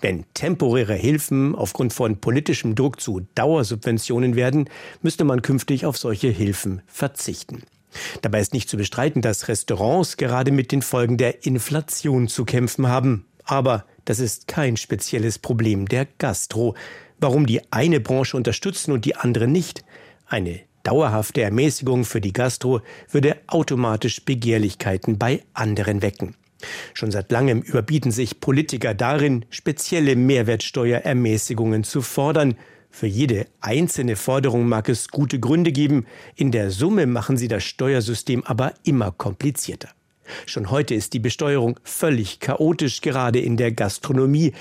Wenn 0.00 0.24
temporäre 0.34 0.94
Hilfen 0.94 1.54
aufgrund 1.54 1.92
von 1.92 2.20
politischem 2.20 2.74
Druck 2.74 3.00
zu 3.00 3.26
Dauersubventionen 3.34 4.36
werden, 4.36 4.68
müsste 5.00 5.24
man 5.24 5.42
künftig 5.42 5.86
auf 5.86 5.96
solche 5.96 6.28
Hilfen 6.28 6.82
verzichten. 6.86 7.62
Dabei 8.22 8.40
ist 8.40 8.54
nicht 8.54 8.68
zu 8.68 8.76
bestreiten, 8.76 9.22
dass 9.22 9.48
Restaurants 9.48 10.16
gerade 10.16 10.50
mit 10.50 10.72
den 10.72 10.82
Folgen 10.82 11.16
der 11.16 11.44
Inflation 11.44 12.28
zu 12.28 12.44
kämpfen 12.44 12.88
haben. 12.88 13.26
Aber 13.44 13.84
das 14.04 14.18
ist 14.18 14.48
kein 14.48 14.76
spezielles 14.76 15.38
Problem 15.38 15.86
der 15.86 16.06
Gastro. 16.18 16.74
Warum 17.18 17.46
die 17.46 17.60
eine 17.72 18.00
Branche 18.00 18.36
unterstützen 18.36 18.92
und 18.92 19.04
die 19.04 19.16
andere 19.16 19.46
nicht? 19.46 19.84
Eine 20.26 20.60
dauerhafte 20.82 21.42
Ermäßigung 21.42 22.04
für 22.04 22.20
die 22.20 22.32
Gastro 22.32 22.80
würde 23.10 23.36
automatisch 23.46 24.24
Begehrlichkeiten 24.24 25.18
bei 25.18 25.42
anderen 25.54 26.02
wecken. 26.02 26.34
Schon 26.94 27.10
seit 27.10 27.30
langem 27.32 27.60
überbieten 27.60 28.12
sich 28.12 28.40
Politiker 28.40 28.94
darin, 28.94 29.44
spezielle 29.50 30.16
Mehrwertsteuerermäßigungen 30.16 31.84
zu 31.84 32.02
fordern. 32.02 32.56
Für 32.94 33.06
jede 33.06 33.46
einzelne 33.62 34.16
Forderung 34.16 34.68
mag 34.68 34.90
es 34.90 35.08
gute 35.08 35.40
Gründe 35.40 35.72
geben, 35.72 36.04
in 36.36 36.52
der 36.52 36.70
Summe 36.70 37.06
machen 37.06 37.38
sie 37.38 37.48
das 37.48 37.64
Steuersystem 37.64 38.44
aber 38.44 38.74
immer 38.84 39.10
komplizierter. 39.10 39.88
Schon 40.44 40.70
heute 40.70 40.94
ist 40.94 41.14
die 41.14 41.18
Besteuerung 41.18 41.80
völlig 41.84 42.38
chaotisch, 42.38 43.00
gerade 43.00 43.40
in 43.40 43.56
der 43.56 43.72
Gastronomie. 43.72 44.52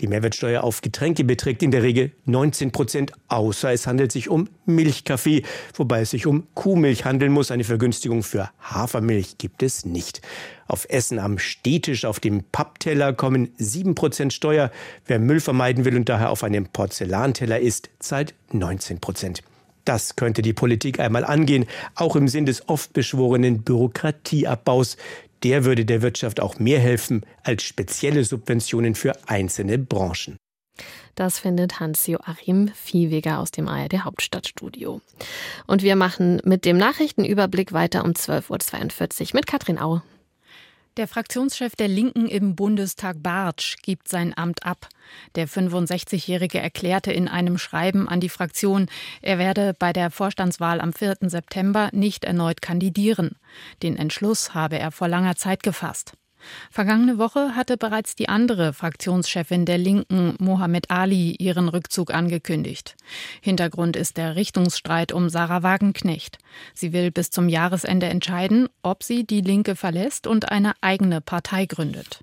Die 0.00 0.08
Mehrwertsteuer 0.08 0.64
auf 0.64 0.80
Getränke 0.80 1.24
beträgt 1.24 1.62
in 1.62 1.70
der 1.70 1.82
Regel 1.82 2.12
19 2.24 2.72
Prozent, 2.72 3.12
außer 3.28 3.72
es 3.72 3.86
handelt 3.86 4.12
sich 4.12 4.28
um 4.28 4.48
Milchkaffee, 4.66 5.42
wobei 5.74 6.00
es 6.00 6.10
sich 6.10 6.26
um 6.26 6.46
Kuhmilch 6.54 7.04
handeln 7.04 7.32
muss. 7.32 7.50
Eine 7.50 7.64
Vergünstigung 7.64 8.22
für 8.22 8.50
Hafermilch 8.60 9.38
gibt 9.38 9.62
es 9.62 9.84
nicht. 9.84 10.20
Auf 10.66 10.86
Essen 10.88 11.18
am 11.18 11.38
Stehtisch 11.38 12.04
auf 12.04 12.20
dem 12.20 12.42
Pappteller 12.50 13.12
kommen 13.12 13.50
7 13.56 13.94
Prozent 13.94 14.32
Steuer. 14.32 14.70
Wer 15.06 15.18
Müll 15.18 15.40
vermeiden 15.40 15.84
will 15.84 15.96
und 15.96 16.08
daher 16.08 16.30
auf 16.30 16.42
einem 16.42 16.66
Porzellanteller 16.66 17.60
isst, 17.60 17.90
zahlt 17.98 18.34
19 18.52 19.00
Prozent. 19.00 19.42
Das 19.84 20.16
könnte 20.16 20.40
die 20.40 20.54
Politik 20.54 20.98
einmal 20.98 21.24
angehen, 21.24 21.66
auch 21.94 22.16
im 22.16 22.26
Sinn 22.26 22.46
des 22.46 22.68
oft 22.68 22.94
beschworenen 22.94 23.62
Bürokratieabbaus. 23.62 24.96
Der 25.44 25.64
würde 25.64 25.84
der 25.84 26.02
Wirtschaft 26.02 26.40
auch 26.40 26.58
mehr 26.58 26.80
helfen 26.80 27.24
als 27.42 27.62
spezielle 27.62 28.24
Subventionen 28.24 28.94
für 28.94 29.12
einzelne 29.26 29.78
Branchen. 29.78 30.38
Das 31.14 31.38
findet 31.38 31.78
Hans-Joachim 31.78 32.68
Viehweger 32.74 33.38
aus 33.38 33.52
dem 33.52 33.68
ARD 33.68 34.04
Hauptstadtstudio. 34.04 35.00
Und 35.66 35.82
wir 35.82 35.94
machen 35.94 36.40
mit 36.44 36.64
dem 36.64 36.76
Nachrichtenüberblick 36.76 37.72
weiter 37.72 38.04
um 38.04 38.12
12.42 38.12 39.20
Uhr 39.20 39.28
mit 39.34 39.46
Katrin 39.46 39.78
Au. 39.78 40.02
Der 40.96 41.08
Fraktionschef 41.08 41.74
der 41.74 41.88
Linken 41.88 42.28
im 42.28 42.54
Bundestag 42.54 43.20
Bartsch 43.20 43.78
gibt 43.82 44.06
sein 44.06 44.32
Amt 44.36 44.64
ab. 44.64 44.88
Der 45.34 45.48
65-Jährige 45.48 46.60
erklärte 46.60 47.10
in 47.12 47.26
einem 47.26 47.58
Schreiben 47.58 48.08
an 48.08 48.20
die 48.20 48.28
Fraktion, 48.28 48.86
er 49.20 49.38
werde 49.38 49.74
bei 49.76 49.92
der 49.92 50.12
Vorstandswahl 50.12 50.80
am 50.80 50.92
4. 50.92 51.16
September 51.22 51.88
nicht 51.92 52.24
erneut 52.24 52.62
kandidieren. 52.62 53.34
Den 53.82 53.96
Entschluss 53.96 54.54
habe 54.54 54.78
er 54.78 54.92
vor 54.92 55.08
langer 55.08 55.34
Zeit 55.34 55.64
gefasst. 55.64 56.12
Vergangene 56.70 57.18
Woche 57.18 57.54
hatte 57.54 57.76
bereits 57.76 58.16
die 58.16 58.28
andere 58.28 58.72
Fraktionschefin 58.72 59.64
der 59.64 59.78
Linken, 59.78 60.34
Mohamed 60.38 60.90
Ali, 60.90 61.36
ihren 61.38 61.68
Rückzug 61.68 62.12
angekündigt. 62.12 62.96
Hintergrund 63.40 63.96
ist 63.96 64.16
der 64.16 64.36
Richtungsstreit 64.36 65.12
um 65.12 65.28
Sarah 65.28 65.62
Wagenknecht. 65.62 66.38
Sie 66.74 66.92
will 66.92 67.10
bis 67.10 67.30
zum 67.30 67.48
Jahresende 67.48 68.06
entscheiden, 68.06 68.68
ob 68.82 69.02
sie 69.02 69.24
die 69.24 69.40
Linke 69.40 69.76
verlässt 69.76 70.26
und 70.26 70.50
eine 70.50 70.72
eigene 70.80 71.20
Partei 71.20 71.66
gründet. 71.66 72.20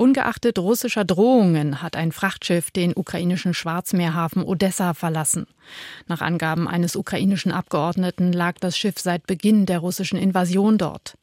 Ungeachtet 0.00 0.58
russischer 0.58 1.04
Drohungen 1.04 1.82
hat 1.82 1.94
ein 1.94 2.10
Frachtschiff 2.10 2.70
den 2.70 2.96
ukrainischen 2.96 3.52
Schwarzmeerhafen 3.52 4.42
Odessa 4.42 4.94
verlassen. 4.94 5.46
Nach 6.06 6.22
Angaben 6.22 6.66
eines 6.66 6.96
ukrainischen 6.96 7.52
Abgeordneten 7.52 8.32
lag 8.32 8.54
das 8.60 8.78
Schiff 8.78 8.98
seit 8.98 9.26
Beginn 9.26 9.66
der 9.66 9.80
russischen 9.80 10.18
Invasion 10.18 10.78
dort. 10.78 11.18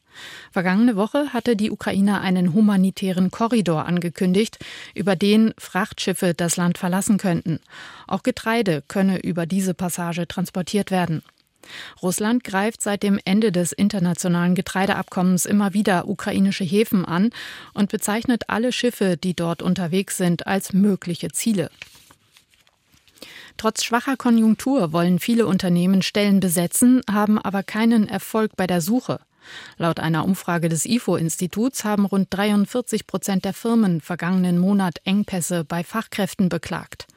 Vergangene 0.51 0.95
Woche 0.95 1.33
hatte 1.33 1.55
die 1.55 1.71
Ukraine 1.71 2.21
einen 2.21 2.53
humanitären 2.53 3.31
Korridor 3.31 3.85
angekündigt, 3.85 4.57
über 4.95 5.15
den 5.15 5.53
Frachtschiffe 5.57 6.33
das 6.33 6.57
Land 6.57 6.77
verlassen 6.77 7.17
könnten. 7.17 7.59
Auch 8.07 8.23
Getreide 8.23 8.83
könne 8.87 9.19
über 9.19 9.45
diese 9.45 9.73
Passage 9.73 10.27
transportiert 10.27 10.91
werden. 10.91 11.21
Russland 12.01 12.43
greift 12.43 12.81
seit 12.81 13.03
dem 13.03 13.19
Ende 13.25 13.51
des 13.51 13.71
internationalen 13.71 14.55
Getreideabkommens 14.55 15.45
immer 15.45 15.73
wieder 15.73 16.07
ukrainische 16.07 16.63
Häfen 16.63 17.05
an 17.05 17.31
und 17.73 17.91
bezeichnet 17.91 18.43
alle 18.47 18.71
Schiffe, 18.71 19.17
die 19.17 19.33
dort 19.33 19.61
unterwegs 19.61 20.17
sind, 20.17 20.47
als 20.47 20.73
mögliche 20.73 21.29
Ziele. 21.29 21.69
Trotz 23.57 23.83
schwacher 23.83 24.17
Konjunktur 24.17 24.93
wollen 24.93 25.19
viele 25.19 25.47
Unternehmen 25.47 26.03
Stellen 26.03 26.39
besetzen, 26.39 27.01
haben 27.11 27.39
aber 27.39 27.63
keinen 27.63 28.07
Erfolg 28.07 28.55
bei 28.55 28.67
der 28.67 28.81
Suche. 28.81 29.19
Laut 29.77 29.99
einer 29.99 30.25
Umfrage 30.25 30.69
des 30.69 30.85
IFO-Instituts 30.85 31.83
haben 31.83 32.05
rund 32.05 32.27
43 32.29 33.07
Prozent 33.07 33.45
der 33.45 33.53
Firmen 33.53 34.01
vergangenen 34.01 34.57
Monat 34.57 34.99
Engpässe 35.03 35.63
bei 35.63 35.83
Fachkräften 35.83 36.49
beklagt. 36.49 37.07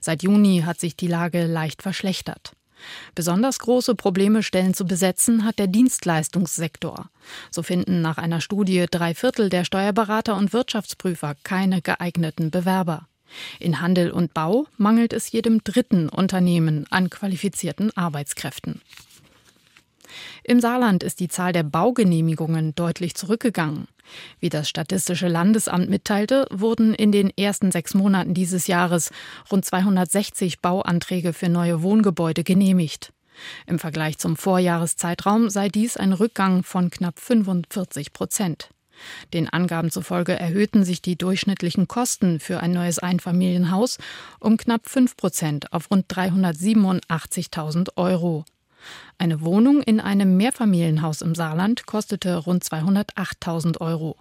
Seit 0.00 0.22
Juni 0.22 0.62
hat 0.64 0.80
sich 0.80 0.96
die 0.96 1.08
Lage 1.08 1.46
leicht 1.46 1.82
verschlechtert. 1.82 2.52
Besonders 3.14 3.58
große 3.58 3.94
Probleme 3.94 4.42
Stellen 4.42 4.74
zu 4.74 4.84
besetzen 4.84 5.44
hat 5.44 5.58
der 5.58 5.66
Dienstleistungssektor. 5.66 7.08
So 7.50 7.62
finden 7.62 8.02
nach 8.02 8.18
einer 8.18 8.40
Studie 8.40 8.86
drei 8.90 9.14
Viertel 9.14 9.48
der 9.48 9.64
Steuerberater 9.64 10.36
und 10.36 10.52
Wirtschaftsprüfer 10.52 11.36
keine 11.42 11.80
geeigneten 11.82 12.50
Bewerber. 12.50 13.08
In 13.58 13.80
Handel 13.80 14.10
und 14.10 14.34
Bau 14.34 14.66
mangelt 14.76 15.12
es 15.12 15.32
jedem 15.32 15.64
dritten 15.64 16.08
Unternehmen 16.08 16.86
an 16.90 17.10
qualifizierten 17.10 17.96
Arbeitskräften. 17.96 18.80
Im 20.44 20.60
Saarland 20.60 21.02
ist 21.02 21.20
die 21.20 21.28
Zahl 21.28 21.52
der 21.52 21.62
Baugenehmigungen 21.62 22.74
deutlich 22.74 23.14
zurückgegangen. 23.14 23.88
Wie 24.40 24.48
das 24.48 24.68
Statistische 24.68 25.28
Landesamt 25.28 25.88
mitteilte, 25.88 26.46
wurden 26.50 26.94
in 26.94 27.12
den 27.12 27.30
ersten 27.36 27.72
sechs 27.72 27.94
Monaten 27.94 28.34
dieses 28.34 28.66
Jahres 28.66 29.10
rund 29.50 29.64
260 29.64 30.60
Bauanträge 30.60 31.32
für 31.32 31.48
neue 31.48 31.82
Wohngebäude 31.82 32.44
genehmigt. 32.44 33.12
Im 33.66 33.78
Vergleich 33.78 34.18
zum 34.18 34.36
Vorjahreszeitraum 34.36 35.50
sei 35.50 35.68
dies 35.68 35.96
ein 35.96 36.12
Rückgang 36.12 36.62
von 36.62 36.90
knapp 36.90 37.18
45 37.18 38.12
Prozent. 38.12 38.70
Den 39.34 39.48
Angaben 39.48 39.90
zufolge 39.90 40.32
erhöhten 40.32 40.84
sich 40.84 41.02
die 41.02 41.16
durchschnittlichen 41.16 41.86
Kosten 41.86 42.40
für 42.40 42.60
ein 42.60 42.72
neues 42.72 42.98
Einfamilienhaus 42.98 43.98
um 44.40 44.56
knapp 44.56 44.88
5 44.88 45.16
Prozent 45.16 45.72
auf 45.72 45.90
rund 45.90 46.06
387.000 46.12 47.90
Euro. 47.96 48.44
Eine 49.18 49.40
Wohnung 49.40 49.82
in 49.82 50.00
einem 50.00 50.36
Mehrfamilienhaus 50.36 51.22
im 51.22 51.34
Saarland 51.34 51.86
kostete 51.86 52.36
rund 52.36 52.64
208.000 52.64 53.80
Euro. 53.80 54.16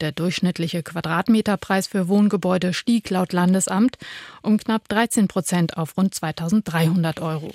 Der 0.00 0.12
durchschnittliche 0.12 0.82
Quadratmeterpreis 0.82 1.86
für 1.86 2.08
Wohngebäude 2.08 2.74
stieg 2.74 3.08
laut 3.10 3.32
Landesamt 3.32 3.98
um 4.42 4.58
knapp 4.58 4.88
13 4.88 5.28
Prozent 5.28 5.76
auf 5.76 5.96
rund 5.96 6.14
2300 6.14 7.20
Euro. 7.20 7.50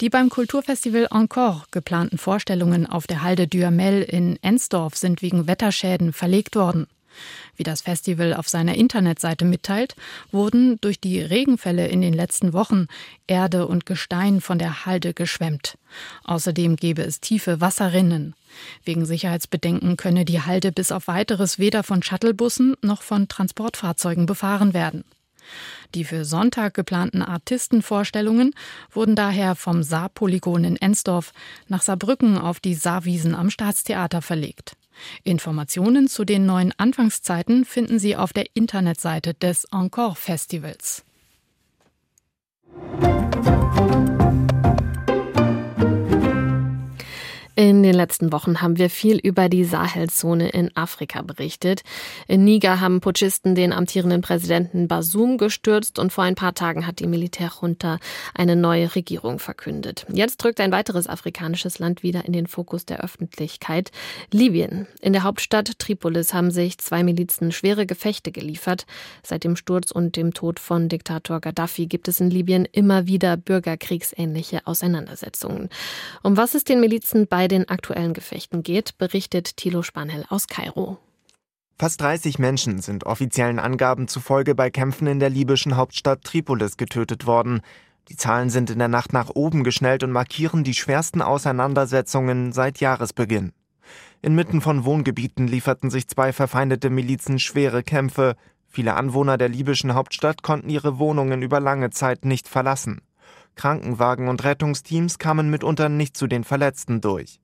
Die 0.00 0.10
beim 0.10 0.28
Kulturfestival 0.28 1.08
Encore 1.10 1.64
geplanten 1.70 2.18
Vorstellungen 2.18 2.86
auf 2.86 3.06
der 3.06 3.22
Halde 3.22 3.48
Duhamel 3.48 4.02
in 4.02 4.38
Ensdorf 4.42 4.96
sind 4.96 5.22
wegen 5.22 5.46
Wetterschäden 5.46 6.12
verlegt 6.12 6.56
worden. 6.56 6.86
Wie 7.56 7.62
das 7.62 7.82
Festival 7.82 8.34
auf 8.34 8.48
seiner 8.48 8.74
Internetseite 8.74 9.44
mitteilt, 9.44 9.96
wurden 10.30 10.80
durch 10.80 11.00
die 11.00 11.20
Regenfälle 11.20 11.88
in 11.88 12.00
den 12.00 12.12
letzten 12.12 12.52
Wochen 12.52 12.86
Erde 13.26 13.66
und 13.66 13.86
Gestein 13.86 14.40
von 14.40 14.58
der 14.58 14.86
Halde 14.86 15.14
geschwemmt. 15.14 15.78
Außerdem 16.24 16.76
gebe 16.76 17.02
es 17.02 17.20
tiefe 17.20 17.60
Wasserrinnen. 17.60 18.34
Wegen 18.84 19.06
Sicherheitsbedenken 19.06 19.96
könne 19.96 20.24
die 20.24 20.42
Halde 20.42 20.72
bis 20.72 20.92
auf 20.92 21.08
weiteres 21.08 21.58
weder 21.58 21.82
von 21.82 22.02
Shuttlebussen 22.02 22.74
noch 22.82 23.02
von 23.02 23.28
Transportfahrzeugen 23.28 24.26
befahren 24.26 24.74
werden. 24.74 25.04
Die 25.94 26.04
für 26.04 26.24
Sonntag 26.24 26.74
geplanten 26.74 27.22
Artistenvorstellungen 27.22 28.54
wurden 28.90 29.14
daher 29.14 29.54
vom 29.54 29.82
Saarpolygon 29.82 30.64
in 30.64 30.76
Ensdorf 30.76 31.32
nach 31.68 31.82
Saarbrücken 31.82 32.38
auf 32.38 32.60
die 32.60 32.74
Saarwiesen 32.74 33.34
am 33.34 33.50
Staatstheater 33.50 34.22
verlegt. 34.22 34.76
Informationen 35.24 36.08
zu 36.08 36.24
den 36.24 36.44
neuen 36.46 36.72
Anfangszeiten 36.76 37.64
finden 37.64 37.98
Sie 37.98 38.16
auf 38.16 38.32
der 38.32 38.46
Internetseite 38.54 39.34
des 39.34 39.64
Encore 39.72 40.14
Festivals. 40.14 41.05
In 47.58 47.82
den 47.82 47.94
letzten 47.94 48.32
Wochen 48.32 48.60
haben 48.60 48.76
wir 48.76 48.90
viel 48.90 49.16
über 49.16 49.48
die 49.48 49.64
Sahelzone 49.64 50.50
in 50.50 50.76
Afrika 50.76 51.22
berichtet. 51.22 51.84
In 52.28 52.44
Niger 52.44 52.82
haben 52.82 53.00
Putschisten 53.00 53.54
den 53.54 53.72
amtierenden 53.72 54.20
Präsidenten 54.20 54.88
Basum 54.88 55.38
gestürzt 55.38 55.98
und 55.98 56.12
vor 56.12 56.24
ein 56.24 56.34
paar 56.34 56.52
Tagen 56.52 56.86
hat 56.86 56.98
die 56.98 57.06
Militärjunta 57.06 57.98
eine 58.34 58.56
neue 58.56 58.94
Regierung 58.94 59.38
verkündet. 59.38 60.04
Jetzt 60.12 60.36
drückt 60.36 60.60
ein 60.60 60.70
weiteres 60.70 61.06
afrikanisches 61.06 61.78
Land 61.78 62.02
wieder 62.02 62.26
in 62.26 62.34
den 62.34 62.46
Fokus 62.46 62.84
der 62.84 63.02
Öffentlichkeit. 63.02 63.90
Libyen. 64.30 64.86
In 65.00 65.14
der 65.14 65.22
Hauptstadt 65.22 65.78
Tripolis 65.78 66.34
haben 66.34 66.50
sich 66.50 66.76
zwei 66.76 67.04
Milizen 67.04 67.52
schwere 67.52 67.86
Gefechte 67.86 68.32
geliefert. 68.32 68.84
Seit 69.22 69.44
dem 69.44 69.56
Sturz 69.56 69.92
und 69.92 70.16
dem 70.16 70.34
Tod 70.34 70.60
von 70.60 70.90
Diktator 70.90 71.40
Gaddafi 71.40 71.86
gibt 71.86 72.06
es 72.08 72.20
in 72.20 72.30
Libyen 72.30 72.66
immer 72.70 73.06
wieder 73.06 73.38
bürgerkriegsähnliche 73.38 74.66
Auseinandersetzungen. 74.66 75.70
Um 76.22 76.36
was 76.36 76.54
es 76.54 76.64
den 76.64 76.80
Milizen 76.80 77.26
bei 77.26 77.45
den 77.48 77.68
aktuellen 77.68 78.12
Gefechten 78.12 78.62
geht, 78.62 78.98
berichtet 78.98 79.56
Thilo 79.56 79.82
Spanhell 79.82 80.24
aus 80.28 80.46
Kairo. 80.46 80.98
Fast 81.78 82.00
30 82.00 82.38
Menschen 82.38 82.80
sind 82.80 83.04
offiziellen 83.04 83.58
Angaben 83.58 84.08
zufolge 84.08 84.54
bei 84.54 84.70
Kämpfen 84.70 85.06
in 85.06 85.20
der 85.20 85.28
libyschen 85.28 85.76
Hauptstadt 85.76 86.24
Tripolis 86.24 86.78
getötet 86.78 87.26
worden. 87.26 87.60
Die 88.08 88.16
Zahlen 88.16 88.48
sind 88.48 88.70
in 88.70 88.78
der 88.78 88.88
Nacht 88.88 89.12
nach 89.12 89.30
oben 89.34 89.62
geschnellt 89.62 90.02
und 90.02 90.12
markieren 90.12 90.64
die 90.64 90.74
schwersten 90.74 91.20
Auseinandersetzungen 91.20 92.52
seit 92.52 92.80
Jahresbeginn. 92.80 93.52
Inmitten 94.22 94.60
von 94.60 94.84
Wohngebieten 94.84 95.48
lieferten 95.48 95.90
sich 95.90 96.08
zwei 96.08 96.32
verfeindete 96.32 96.88
Milizen 96.88 97.38
schwere 97.38 97.82
Kämpfe. 97.82 98.36
Viele 98.66 98.94
Anwohner 98.94 99.36
der 99.36 99.48
libyschen 99.50 99.94
Hauptstadt 99.94 100.42
konnten 100.42 100.70
ihre 100.70 100.98
Wohnungen 100.98 101.42
über 101.42 101.60
lange 101.60 101.90
Zeit 101.90 102.24
nicht 102.24 102.48
verlassen. 102.48 103.02
Krankenwagen 103.56 104.28
und 104.28 104.44
Rettungsteams 104.44 105.18
kamen 105.18 105.50
mitunter 105.50 105.88
nicht 105.88 106.16
zu 106.16 106.26
den 106.26 106.44
Verletzten 106.44 107.00
durch. 107.00 107.40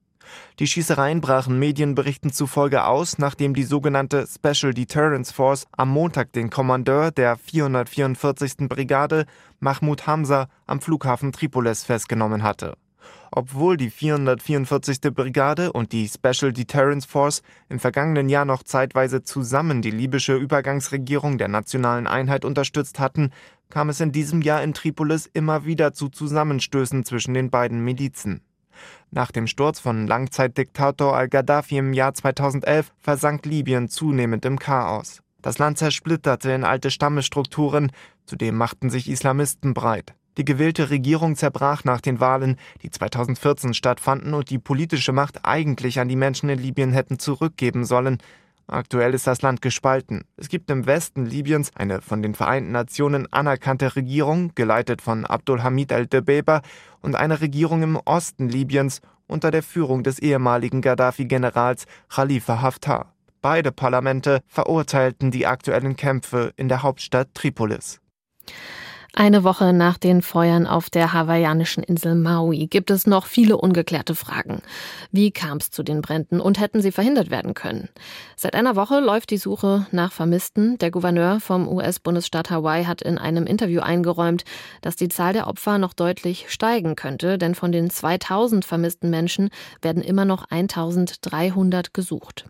Die 0.58 0.66
Schießereien 0.66 1.20
brachen 1.20 1.58
Medienberichten 1.58 2.32
zufolge 2.32 2.84
aus, 2.84 3.18
nachdem 3.18 3.54
die 3.54 3.64
sogenannte 3.64 4.26
Special 4.26 4.72
Deterrence 4.72 5.32
Force 5.32 5.66
am 5.72 5.90
Montag 5.90 6.32
den 6.32 6.50
Kommandeur 6.50 7.10
der 7.10 7.36
444. 7.36 8.68
Brigade, 8.68 9.26
Mahmoud 9.60 10.06
Hamza, 10.06 10.48
am 10.66 10.80
Flughafen 10.80 11.32
Tripolis 11.32 11.84
festgenommen 11.84 12.42
hatte. 12.42 12.74
Obwohl 13.34 13.78
die 13.78 13.88
444. 13.88 15.00
Brigade 15.14 15.72
und 15.72 15.92
die 15.92 16.06
Special 16.06 16.52
Deterrence 16.52 17.06
Force 17.06 17.42
im 17.70 17.80
vergangenen 17.80 18.28
Jahr 18.28 18.44
noch 18.44 18.62
zeitweise 18.62 19.22
zusammen 19.22 19.80
die 19.80 19.90
libysche 19.90 20.36
Übergangsregierung 20.36 21.38
der 21.38 21.48
nationalen 21.48 22.06
Einheit 22.06 22.44
unterstützt 22.44 23.00
hatten, 23.00 23.30
kam 23.70 23.88
es 23.88 24.00
in 24.00 24.12
diesem 24.12 24.42
Jahr 24.42 24.62
in 24.62 24.74
Tripolis 24.74 25.30
immer 25.32 25.64
wieder 25.64 25.94
zu 25.94 26.10
Zusammenstößen 26.10 27.06
zwischen 27.06 27.32
den 27.32 27.48
beiden 27.48 27.82
Milizen. 27.82 28.42
Nach 29.10 29.30
dem 29.30 29.46
Sturz 29.46 29.80
von 29.80 30.06
Langzeitdiktator 30.06 31.16
al-Gaddafi 31.16 31.78
im 31.78 31.94
Jahr 31.94 32.12
2011 32.12 32.92
versank 32.98 33.46
Libyen 33.46 33.88
zunehmend 33.88 34.44
im 34.44 34.58
Chaos. 34.58 35.22
Das 35.40 35.58
Land 35.58 35.78
zersplitterte 35.78 36.52
in 36.52 36.64
alte 36.64 36.90
Stammesstrukturen, 36.90 37.92
zudem 38.26 38.56
machten 38.56 38.90
sich 38.90 39.08
Islamisten 39.08 39.72
breit. 39.72 40.14
Die 40.38 40.44
gewählte 40.44 40.90
Regierung 40.90 41.36
zerbrach 41.36 41.84
nach 41.84 42.00
den 42.00 42.20
Wahlen, 42.20 42.56
die 42.82 42.90
2014 42.90 43.74
stattfanden 43.74 44.34
und 44.34 44.50
die 44.50 44.58
politische 44.58 45.12
Macht 45.12 45.44
eigentlich 45.44 46.00
an 46.00 46.08
die 46.08 46.16
Menschen 46.16 46.48
in 46.48 46.58
Libyen 46.58 46.92
hätten 46.92 47.18
zurückgeben 47.18 47.84
sollen, 47.84 48.18
Aktuell 48.68 49.12
ist 49.12 49.26
das 49.26 49.42
Land 49.42 49.60
gespalten. 49.60 50.24
Es 50.36 50.48
gibt 50.48 50.70
im 50.70 50.86
Westen 50.86 51.26
Libyens 51.26 51.72
eine 51.74 52.00
von 52.00 52.22
den 52.22 52.34
Vereinten 52.34 52.72
Nationen 52.72 53.30
anerkannte 53.32 53.96
Regierung, 53.96 54.52
geleitet 54.54 55.02
von 55.02 55.26
Abdulhamid 55.26 55.92
al-Debeba, 55.92 56.62
und 57.00 57.16
eine 57.16 57.40
Regierung 57.40 57.82
im 57.82 57.96
Osten 57.96 58.48
Libyens 58.48 59.00
unter 59.26 59.50
der 59.50 59.62
Führung 59.62 60.04
des 60.04 60.20
ehemaligen 60.20 60.80
Gaddafi-Generals 60.80 61.84
Khalifa 62.08 62.62
Haftar. 62.62 63.12
Beide 63.40 63.72
Parlamente 63.72 64.40
verurteilten 64.46 65.30
die 65.30 65.46
aktuellen 65.46 65.96
Kämpfe 65.96 66.52
in 66.56 66.68
der 66.68 66.82
Hauptstadt 66.82 67.34
Tripolis. 67.34 68.00
Eine 69.14 69.44
Woche 69.44 69.74
nach 69.74 69.98
den 69.98 70.22
Feuern 70.22 70.66
auf 70.66 70.88
der 70.88 71.12
hawaiianischen 71.12 71.82
Insel 71.82 72.14
Maui 72.14 72.66
gibt 72.66 72.90
es 72.90 73.06
noch 73.06 73.26
viele 73.26 73.58
ungeklärte 73.58 74.14
Fragen. 74.14 74.62
Wie 75.10 75.30
kam 75.30 75.58
es 75.58 75.70
zu 75.70 75.82
den 75.82 76.00
Bränden 76.00 76.40
und 76.40 76.58
hätten 76.58 76.80
sie 76.80 76.92
verhindert 76.92 77.30
werden 77.30 77.52
können? 77.52 77.90
Seit 78.36 78.54
einer 78.54 78.74
Woche 78.74 79.00
läuft 79.00 79.28
die 79.28 79.36
Suche 79.36 79.86
nach 79.90 80.12
Vermissten. 80.12 80.78
Der 80.78 80.90
Gouverneur 80.90 81.40
vom 81.40 81.68
US-Bundesstaat 81.68 82.50
Hawaii 82.50 82.86
hat 82.86 83.02
in 83.02 83.18
einem 83.18 83.46
Interview 83.46 83.82
eingeräumt, 83.82 84.44
dass 84.80 84.96
die 84.96 85.08
Zahl 85.08 85.34
der 85.34 85.46
Opfer 85.46 85.76
noch 85.76 85.92
deutlich 85.92 86.46
steigen 86.48 86.96
könnte, 86.96 87.36
denn 87.36 87.54
von 87.54 87.70
den 87.70 87.90
2000 87.90 88.64
vermissten 88.64 89.10
Menschen 89.10 89.50
werden 89.82 90.02
immer 90.02 90.24
noch 90.24 90.46
1300 90.50 91.92
gesucht. 91.92 92.46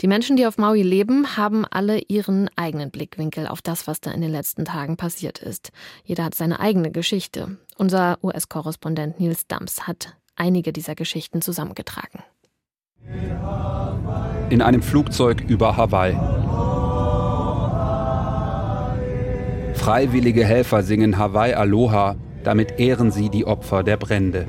Die 0.00 0.06
Menschen, 0.06 0.36
die 0.36 0.46
auf 0.46 0.58
Maui 0.58 0.82
leben, 0.82 1.36
haben 1.36 1.64
alle 1.64 1.98
ihren 1.98 2.48
eigenen 2.54 2.92
Blickwinkel 2.92 3.48
auf 3.48 3.60
das, 3.62 3.88
was 3.88 4.00
da 4.00 4.12
in 4.12 4.20
den 4.20 4.30
letzten 4.30 4.64
Tagen 4.64 4.96
passiert 4.96 5.40
ist. 5.40 5.72
Jeder 6.04 6.24
hat 6.24 6.36
seine 6.36 6.60
eigene 6.60 6.92
Geschichte. 6.92 7.56
Unser 7.76 8.18
US-Korrespondent 8.22 9.18
Nils 9.18 9.48
Dams 9.48 9.88
hat 9.88 10.14
einige 10.36 10.72
dieser 10.72 10.94
Geschichten 10.94 11.42
zusammengetragen. 11.42 12.22
In 14.50 14.62
einem 14.62 14.82
Flugzeug 14.82 15.40
über 15.48 15.76
Hawaii. 15.76 16.14
Freiwillige 19.74 20.44
Helfer 20.44 20.84
singen 20.84 21.18
Hawaii 21.18 21.54
Aloha, 21.54 22.14
damit 22.44 22.78
ehren 22.78 23.10
sie 23.10 23.30
die 23.30 23.46
Opfer 23.46 23.82
der 23.82 23.96
Brände. 23.96 24.46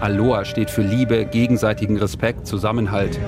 Aloha 0.00 0.44
steht 0.44 0.70
für 0.70 0.82
Liebe, 0.82 1.24
gegenseitigen 1.24 1.96
Respekt, 1.96 2.46
Zusammenhalt. 2.46 3.18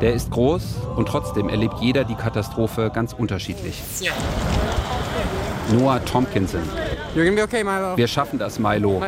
Der 0.00 0.12
ist 0.12 0.30
groß 0.30 0.76
und 0.96 1.08
trotzdem 1.08 1.48
erlebt 1.48 1.74
jeder 1.80 2.04
die 2.04 2.14
Katastrophe 2.14 2.90
ganz 2.92 3.12
unterschiedlich. 3.12 3.80
Noah 5.72 6.04
Tompkinson. 6.04 6.62
Wir 7.14 8.08
schaffen 8.08 8.38
das, 8.38 8.58
Milo. 8.58 9.02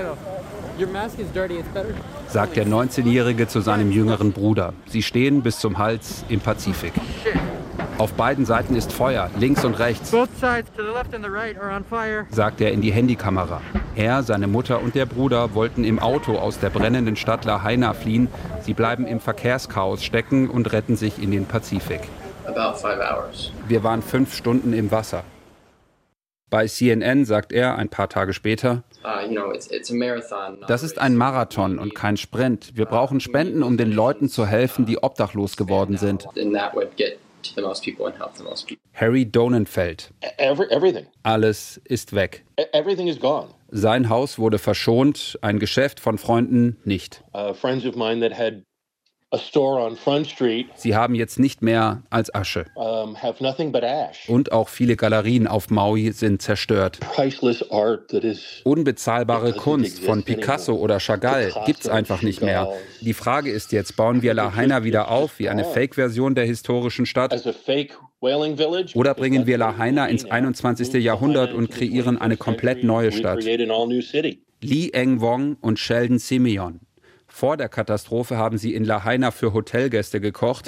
Sagt 2.29 2.57
der 2.57 2.67
19-Jährige 2.67 3.49
zu 3.49 3.61
seinem 3.61 3.91
jüngeren 3.91 4.33
Bruder. 4.33 4.73
Sie 4.87 5.03
stehen 5.03 5.43
bis 5.43 5.59
zum 5.59 5.79
Hals 5.79 6.25
im 6.29 6.41
Pazifik. 6.41 6.93
Auf 7.99 8.13
beiden 8.13 8.45
Seiten 8.45 8.77
ist 8.77 8.93
Feuer, 8.93 9.31
links 9.39 9.65
und 9.65 9.79
rechts, 9.79 10.13
sagt 12.31 12.61
er 12.61 12.73
in 12.73 12.81
die 12.83 12.93
Handykamera. 12.93 13.63
Er, 13.97 14.23
seine 14.23 14.47
Mutter 14.47 14.83
und 14.83 14.95
der 14.95 15.07
Bruder 15.07 15.55
wollten 15.55 15.83
im 15.83 15.99
Auto 15.99 16.37
aus 16.37 16.61
der 16.61 16.69
brennenden 16.69 17.17
Stadt 17.17 17.47
Lahaina 17.47 17.95
fliehen. 17.95 18.29
Sie 18.61 18.75
bleiben 18.75 19.07
im 19.07 19.21
Verkehrschaos 19.21 20.05
stecken 20.05 20.51
und 20.51 20.71
retten 20.73 20.97
sich 20.97 21.21
in 21.23 21.31
den 21.31 21.47
Pazifik. 21.47 22.03
Wir 23.67 23.83
waren 23.83 24.03
fünf 24.03 24.35
Stunden 24.35 24.75
im 24.75 24.91
Wasser. 24.91 25.25
Bei 26.51 26.67
CNN 26.69 27.25
sagt 27.25 27.53
er 27.53 27.77
ein 27.77 27.89
paar 27.89 28.09
Tage 28.09 28.33
später, 28.33 28.85
uh, 29.03 29.09
das 30.69 30.83
ist 30.85 30.99
ein 31.01 31.17
Marathon 31.17 31.79
und 31.79 31.95
kein 31.95 32.17
Sprint. 32.17 32.77
Wir 32.77 32.85
brauchen 32.85 33.19
Spenden, 33.21 33.65
um 33.65 33.77
den 33.77 33.91
Leuten 33.91 34.29
zu 34.29 34.47
helfen, 34.47 34.87
die 34.87 35.03
obdachlos 35.03 35.57
geworden 35.57 35.97
sind. 35.97 36.29
Harry 38.95 39.25
Donenfeld. 39.27 40.13
Every, 40.39 40.67
Alles 41.23 41.81
ist 41.85 42.15
weg. 42.15 42.45
E, 42.57 42.65
Sein 43.71 44.09
Haus 44.09 44.39
wurde 44.39 44.59
verschont, 44.59 45.39
ein 45.43 45.59
Geschäft 45.59 46.01
von 46.01 46.19
Freunden 46.19 46.79
nicht. 46.85 47.25
Uh, 47.35 47.55
Sie 50.77 50.95
haben 50.95 51.15
jetzt 51.17 51.39
nicht 51.41 51.61
mehr 51.61 52.05
als 52.11 52.33
Asche. 52.33 52.65
Und 54.29 54.53
auch 54.53 54.69
viele 54.69 54.95
Galerien 54.97 55.49
auf 55.49 55.69
Maui 55.69 56.13
sind 56.13 56.43
zerstört. 56.43 57.01
Unbezahlbare 58.65 59.53
Kunst 59.53 59.99
von 60.01 60.23
Picasso 60.23 60.75
oder 60.77 60.99
Chagall 61.01 61.53
gibt 61.67 61.81
es 61.81 61.89
einfach 61.89 62.23
nicht 62.23 62.41
mehr. 62.41 62.73
Die 63.01 63.15
Frage 63.15 63.51
ist 63.51 63.73
jetzt, 63.73 63.97
bauen 63.97 64.23
wir 64.23 64.33
Lahaina 64.33 64.85
wieder 64.85 65.11
auf 65.11 65.39
wie 65.41 65.49
eine 65.49 65.65
Fake-Version 65.65 66.35
der 66.37 66.45
historischen 66.47 67.05
Stadt? 67.05 67.33
Oder 68.95 69.15
bringen 69.15 69.47
wir 69.47 69.59
Lahaina 69.59 70.07
ins 70.07 70.25
21. 70.25 70.95
Jahrhundert 71.03 71.53
und 71.53 71.71
kreieren 71.71 72.17
eine 72.19 72.37
komplett 72.37 72.85
neue 72.85 73.11
Stadt? 73.13 73.43
Lee 74.63 74.91
Eng 74.91 75.21
Wong 75.21 75.57
und 75.61 75.79
Sheldon 75.79 76.19
Simeon. 76.19 76.81
Vor 77.37 77.59
der 77.59 77.69
Katastrophe 77.69 78.39
haben 78.39 78.57
sie 78.57 78.75
in 78.75 78.87
Lahaina 78.87 79.31
für 79.31 79.53
Hotelgäste 79.53 80.23
gekocht. 80.23 80.65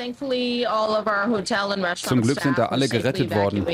Zum 1.96 2.20
Glück 2.20 2.40
sind 2.42 2.58
da 2.58 2.66
alle 2.66 2.88
gerettet 2.90 3.34
worden, 3.34 3.64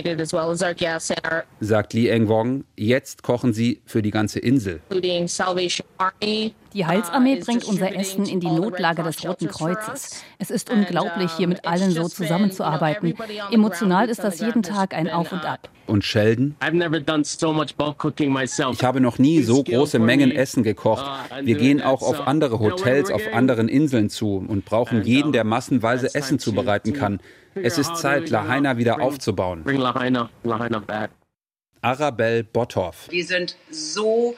sagt 1.59 1.93
Lee 1.93 2.09
Eng 2.09 2.29
Wong. 2.29 2.63
Jetzt 2.77 3.25
kochen 3.25 3.53
sie 3.53 3.83
für 3.85 4.01
die 4.01 4.13
ganze 4.13 4.39
Insel. 4.39 4.81
Die 6.75 6.85
Heilsarmee 6.85 7.37
bringt 7.37 7.65
unser 7.65 7.95
Essen 7.95 8.27
in 8.27 8.41
die 8.41 8.51
Notlage 8.51 9.05
des 9.05 9.25
Roten 9.25 9.47
Kreuzes. 9.47 10.25
Es 10.39 10.51
ist 10.51 10.71
unglaublich, 10.71 11.31
hier 11.37 11.47
mit 11.47 11.65
allen 11.65 11.93
so 11.93 12.09
zusammenzuarbeiten. 12.09 13.15
Emotional 13.53 14.09
ist 14.09 14.25
das 14.25 14.41
jeden 14.41 14.65
Tag 14.65 14.93
ein 14.93 15.09
Auf 15.09 15.31
und 15.31 15.45
Ab. 15.45 15.69
Und 15.87 16.05
Sheldon? 16.05 16.57
Ich 16.61 18.83
habe 18.83 19.01
noch 19.01 19.19
nie 19.19 19.43
so 19.43 19.63
große 19.63 20.01
Mengen 20.01 20.33
Essen 20.33 20.65
gekocht. 20.65 21.05
Wir 21.43 21.57
gehen 21.57 21.81
auch 21.81 22.03
auf 22.03 22.27
andere 22.27 22.59
Hotels 22.59 23.13
auf 23.13 23.23
anderen 23.33 23.69
Inseln 23.69 24.11
zu 24.11 24.45
und 24.47 24.65
brauchen 24.65 25.05
jeden, 25.05 25.31
der 25.31 25.45
massenweise 25.45 26.13
Essen 26.13 26.41
zubereiten 26.41 26.93
kann. 26.93 27.21
Es 27.55 27.79
ist 27.79 27.97
Zeit, 27.97 28.31
Lahaina 28.31 28.79
wieder 28.79 29.01
aufzubauen. 29.01 29.65
Arabelle 31.83 32.45
Bothoff. 32.45 33.07
Wir 33.11 33.25
sind 33.25 33.57
so 33.71 34.35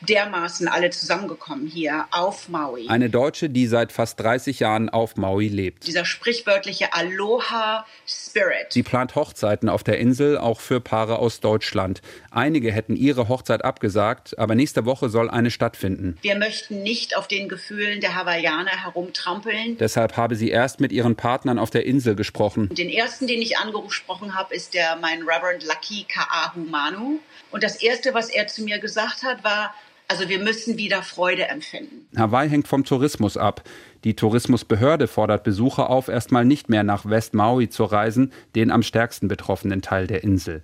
dermaßen 0.00 0.68
alle 0.68 0.90
zusammengekommen 0.90 1.66
hier 1.66 2.06
auf 2.10 2.48
Maui. 2.48 2.88
Eine 2.88 3.10
Deutsche, 3.10 3.50
die 3.50 3.66
seit 3.66 3.92
fast 3.92 4.20
30 4.20 4.60
Jahren 4.60 4.88
auf 4.88 5.16
Maui 5.16 5.48
lebt. 5.48 5.86
Dieser 5.86 6.04
sprichwörtliche 6.04 6.92
Aloha-Spirit. 6.92 8.72
Sie 8.72 8.82
plant 8.82 9.14
Hochzeiten 9.14 9.68
auf 9.68 9.82
der 9.82 9.98
Insel, 9.98 10.38
auch 10.38 10.60
für 10.60 10.80
Paare 10.80 11.18
aus 11.18 11.40
Deutschland. 11.40 12.02
Einige 12.30 12.72
hätten 12.72 12.96
ihre 12.96 13.28
Hochzeit 13.28 13.64
abgesagt, 13.64 14.38
aber 14.38 14.54
nächste 14.54 14.84
Woche 14.84 15.08
soll 15.08 15.30
eine 15.30 15.50
stattfinden. 15.50 16.18
Wir 16.22 16.36
möchten 16.36 16.82
nicht 16.82 17.16
auf 17.16 17.28
den 17.28 17.48
Gefühlen 17.48 18.00
der 18.00 18.14
Hawaiianer 18.14 18.84
herumtrampeln. 18.84 19.78
Deshalb 19.78 20.16
habe 20.16 20.36
sie 20.36 20.50
erst 20.50 20.80
mit 20.80 20.92
ihren 20.92 21.16
Partnern 21.16 21.58
auf 21.58 21.70
der 21.70 21.86
Insel 21.86 22.14
gesprochen. 22.14 22.68
Den 22.74 22.90
ersten, 22.90 23.26
den 23.26 23.40
ich 23.40 23.58
angesprochen 23.58 24.34
habe, 24.34 24.54
ist 24.54 24.74
der 24.74 24.96
mein 24.96 25.22
Reverend 25.22 25.64
Lucky 25.64 26.06
Ka'ahu 26.10 26.68
Manu. 26.68 27.20
Und 27.50 27.62
das 27.62 27.76
erste, 27.76 28.14
was 28.14 28.30
er 28.30 28.46
zu 28.48 28.64
mir 28.64 28.78
gesagt 28.78 29.22
hat, 29.22 29.44
war, 29.44 29.74
also 30.08 30.28
wir 30.28 30.38
müssen 30.38 30.76
wieder 30.76 31.02
Freude 31.02 31.48
empfinden. 31.48 32.06
Hawaii 32.16 32.48
hängt 32.48 32.68
vom 32.68 32.84
Tourismus 32.84 33.36
ab. 33.36 33.62
Die 34.04 34.14
Tourismusbehörde 34.14 35.08
fordert 35.08 35.44
Besucher 35.44 35.90
auf, 35.90 36.08
erstmal 36.08 36.44
nicht 36.44 36.68
mehr 36.68 36.82
nach 36.82 37.06
West 37.06 37.34
Maui 37.34 37.68
zu 37.68 37.84
reisen, 37.84 38.32
den 38.54 38.70
am 38.70 38.82
stärksten 38.82 39.28
betroffenen 39.28 39.82
Teil 39.82 40.06
der 40.06 40.22
Insel. 40.22 40.62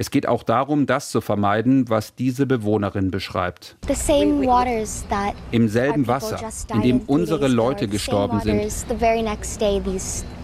Es 0.00 0.10
geht 0.10 0.26
auch 0.26 0.44
darum, 0.44 0.86
das 0.86 1.10
zu 1.10 1.20
vermeiden, 1.20 1.90
was 1.90 2.14
diese 2.14 2.46
Bewohnerin 2.46 3.10
beschreibt. 3.10 3.76
Im 5.50 5.68
selben 5.68 6.06
Wasser, 6.06 6.40
in 6.72 6.80
dem 6.80 7.00
unsere 7.00 7.48
Leute 7.48 7.86
gestorben 7.86 8.40
sind. 8.40 8.62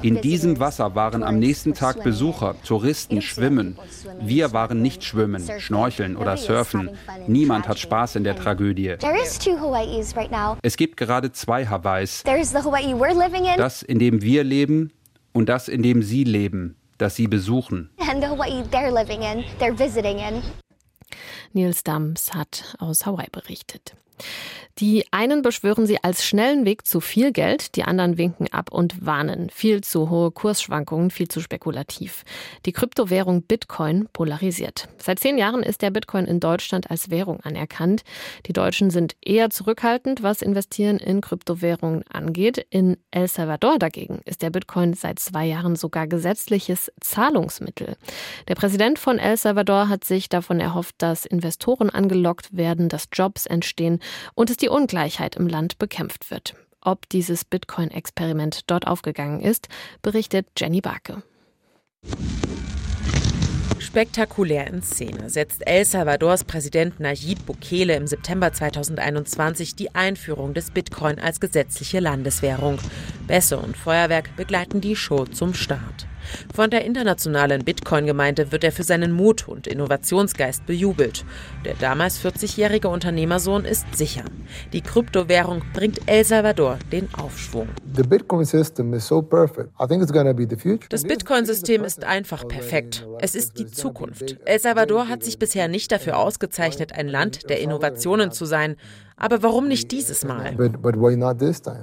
In 0.03 0.21
diesem 0.21 0.61
Wasser 0.61 0.95
waren 0.95 1.23
am 1.23 1.39
nächsten 1.39 1.73
Tag 1.73 2.05
Besucher, 2.05 2.55
Touristen 2.67 3.23
schwimmen. 3.23 3.79
Wir 4.21 4.53
waren 4.53 4.83
nicht 4.83 5.03
schwimmen, 5.03 5.43
schnorcheln 5.59 6.19
oder 6.19 6.37
surfen. 6.37 6.91
Niemand 7.27 7.67
hat 7.67 7.79
Spaß 7.79 8.17
in 8.17 8.25
der 8.25 8.37
Tragödie. 8.37 8.97
Es 10.61 10.77
gibt 10.77 10.99
gerade 10.99 11.33
zwei 11.33 11.67
Hawaiis. 11.67 12.23
Das, 13.57 13.83
in 13.83 13.99
dem 13.99 14.21
wir 14.21 14.45
leben 14.45 14.93
und 15.33 15.49
das, 15.49 15.69
in 15.69 15.83
dem 15.83 16.03
Sie 16.03 16.25
leben 16.25 16.77
das 16.99 17.17
sie 17.17 17.29
besuchen. 17.29 17.91
Nils 21.53 21.83
Dams 21.83 22.35
hat 22.35 22.77
aus 22.79 23.07
Hawaii 23.07 23.29
berichtet. 23.31 23.95
Die 24.79 25.07
einen 25.11 25.41
beschwören 25.41 25.87
sie 25.87 26.05
als 26.05 26.23
schnellen 26.23 26.67
Weg 26.67 26.87
zu 26.87 27.01
viel 27.01 27.33
Geld, 27.33 27.77
die 27.77 27.85
anderen 27.85 28.19
winken 28.19 28.53
ab 28.53 28.71
und 28.71 29.07
warnen. 29.07 29.49
Viel 29.49 29.81
zu 29.81 30.11
hohe 30.11 30.31
Kursschwankungen, 30.31 31.11
viel 31.11 31.29
zu 31.29 31.41
spekulativ. 31.41 32.25
Die 32.67 32.73
Kryptowährung 32.73 33.41
Bitcoin 33.41 34.07
polarisiert. 34.13 34.87
Seit 34.99 35.19
zehn 35.19 35.39
Jahren 35.39 35.63
ist 35.63 35.81
der 35.81 35.91
Bitcoin 35.91 36.27
in 36.27 36.41
Deutschland 36.41 36.91
als 36.91 37.09
Währung 37.09 37.41
anerkannt. 37.41 38.03
Die 38.45 38.53
Deutschen 38.53 38.91
sind 38.91 39.17
eher 39.25 39.49
zurückhaltend, 39.49 40.23
was 40.23 40.43
Investieren 40.43 40.99
in 40.99 41.23
Kryptowährungen 41.23 42.05
angeht. 42.13 42.67
In 42.69 42.99
El 43.11 43.29
Salvador 43.29 43.79
dagegen 43.79 44.21
ist 44.27 44.43
der 44.43 44.51
Bitcoin 44.51 44.93
seit 44.93 45.19
zwei 45.21 45.47
Jahren 45.47 45.77
sogar 45.77 46.07
gesetzliches 46.07 46.93
Zahlungsmittel. 47.01 47.97
Der 48.47 48.57
Präsident 48.57 48.99
von 48.99 49.19
El 49.19 49.39
Salvador 49.39 49.89
hat 49.89 50.05
sich 50.05 50.29
davon 50.29 50.61
erhofft, 50.61 50.97
dass 50.99 51.25
Investoren 51.25 51.89
angelockt 51.89 52.55
werden, 52.55 52.91
dass 52.91 53.09
Jobs 53.11 53.47
entstehen 53.47 54.01
und 54.35 54.51
es 54.51 54.59
die 54.59 54.66
Ungleichheit 54.69 55.37
im 55.37 55.49
Land 55.49 55.79
bekämpft 55.79 56.31
wird. 56.31 56.55
Ob 56.81 57.09
dieses 57.09 57.45
Bitcoin-Experiment 57.45 58.71
dort 58.71 58.87
aufgegangen 58.87 59.41
ist, 59.41 59.69
berichtet 60.03 60.47
Jenny 60.57 60.81
Barke. 60.81 61.23
Spektakulär 63.79 64.67
in 64.67 64.83
Szene 64.83 65.31
setzt 65.31 65.67
El 65.67 65.85
Salvadors 65.85 66.45
Präsident 66.45 67.01
Nayib 67.01 67.47
Bukele 67.47 67.97
im 67.97 68.07
September 68.07 68.53
2021 68.53 69.75
die 69.75 69.95
Einführung 69.95 70.55
des 70.55 70.71
Bitcoin 70.71 71.19
als 71.19 71.41
gesetzliche 71.41 72.01
Landeswährung. 72.01 72.79
Bässe 73.27 73.59
und 73.59 73.77
Feuerwerk 73.77 74.37
begleiten 74.37 74.81
die 74.81 74.97
Show 74.97 75.25
zum 75.25 75.55
Start. 75.55 76.07
Von 76.55 76.71
der 76.71 76.85
internationalen 76.85 77.65
Bitcoin-Gemeinde 77.65 78.53
wird 78.53 78.65
er 78.65 78.73
für 78.73 78.83
seinen 78.83 79.13
Mut 79.13 79.49
und 79.49 79.67
Innovationsgeist 79.67 80.67
bejubelt. 80.67 81.25
Der 81.65 81.75
damals 81.75 82.23
40-jährige 82.25 82.89
Unternehmersohn 82.89 83.65
ist 83.65 83.87
sicher. 83.95 84.25
Die 84.73 84.81
Kryptowährung 84.81 85.63
bringt 85.73 86.01
El 86.07 86.25
Salvador 86.25 86.79
den 86.93 87.13
Aufschwung. 87.15 87.69
Das 90.89 91.05
Bitcoin-System 91.05 91.85
ist 91.85 92.05
einfach 92.05 92.49
perfekt. 92.49 93.07
Es 93.21 93.35
ist 93.35 93.59
die 93.59 93.67
Zukunft. 93.67 94.37
El 94.45 94.59
Salvador 94.59 95.09
hat 95.09 95.25
sich 95.25 95.39
bisher 95.39 95.69
nicht 95.69 95.93
dafür 95.93 96.19
ausgezeichnet, 96.19 96.93
ein 96.93 97.09
Land 97.09 97.49
der 97.49 97.61
Innovationen 97.61 98.33
zu 98.33 98.45
sein. 98.45 98.77
Aber 99.17 99.43
warum 99.43 99.67
nicht 99.67 99.93
dieses 99.93 100.25
Mal? 100.25 100.55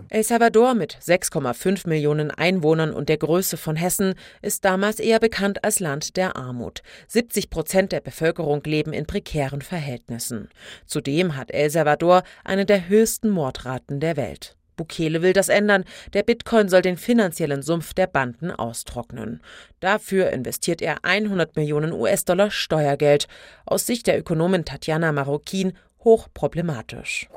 El 0.09 0.23
Salvador 0.23 0.75
mit 0.75 0.95
6,5 1.01 1.89
Millionen 1.89 2.29
Einwohnern 2.29 2.93
und 2.93 3.09
der 3.09 3.17
Größe 3.17 3.57
von 3.57 3.75
Hessen 3.75 4.13
ist 4.43 4.63
damals 4.65 4.99
eher 4.99 5.19
bekannt 5.19 5.63
als 5.63 5.79
Land 5.79 6.15
der 6.15 6.35
Armut. 6.35 6.83
70 7.07 7.49
Prozent 7.49 7.91
der 7.91 8.01
Bevölkerung 8.01 8.61
leben 8.63 8.93
in 8.93 9.07
prekären 9.07 9.63
Verhältnissen. 9.63 10.49
Zudem 10.85 11.35
hat 11.35 11.49
El 11.49 11.71
Salvador 11.71 12.21
eine 12.43 12.67
der 12.67 12.87
höchsten 12.87 13.29
Mordraten 13.29 13.99
der 13.99 14.15
Welt. 14.15 14.55
Bukele 14.75 15.21
will 15.21 15.33
das 15.33 15.49
ändern. 15.49 15.85
Der 16.13 16.23
Bitcoin 16.23 16.69
soll 16.69 16.81
den 16.81 16.97
finanziellen 16.97 17.61
Sumpf 17.61 17.93
der 17.93 18.07
Banden 18.07 18.51
austrocknen. 18.51 19.41
Dafür 19.79 20.31
investiert 20.31 20.81
er 20.81 21.03
100 21.03 21.55
Millionen 21.55 21.91
US-Dollar 21.93 22.51
Steuergeld. 22.51 23.27
Aus 23.65 23.85
Sicht 23.85 24.07
der 24.07 24.19
Ökonomin 24.19 24.65
Tatjana 24.65 25.11
Marroquin 25.11 25.73
hochproblematisch. 26.03 27.27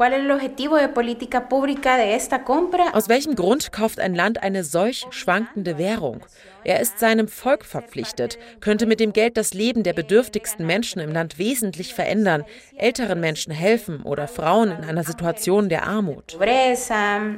Aus 2.92 3.08
welchem 3.08 3.34
Grund 3.34 3.72
kauft 3.72 4.00
ein 4.00 4.14
Land 4.14 4.42
eine 4.42 4.64
solch 4.64 5.06
schwankende 5.10 5.78
Währung? 5.78 6.20
Er 6.66 6.80
ist 6.80 6.98
seinem 6.98 7.28
Volk 7.28 7.64
verpflichtet, 7.64 8.40
könnte 8.58 8.86
mit 8.86 8.98
dem 8.98 9.12
Geld 9.12 9.36
das 9.36 9.54
Leben 9.54 9.84
der 9.84 9.92
bedürftigsten 9.92 10.66
Menschen 10.66 10.98
im 10.98 11.12
Land 11.12 11.38
wesentlich 11.38 11.94
verändern, 11.94 12.44
älteren 12.76 13.20
Menschen 13.20 13.52
helfen 13.52 14.02
oder 14.02 14.26
Frauen 14.26 14.72
in 14.72 14.82
einer 14.82 15.04
Situation 15.04 15.68
der 15.68 15.86
Armut. 15.86 16.36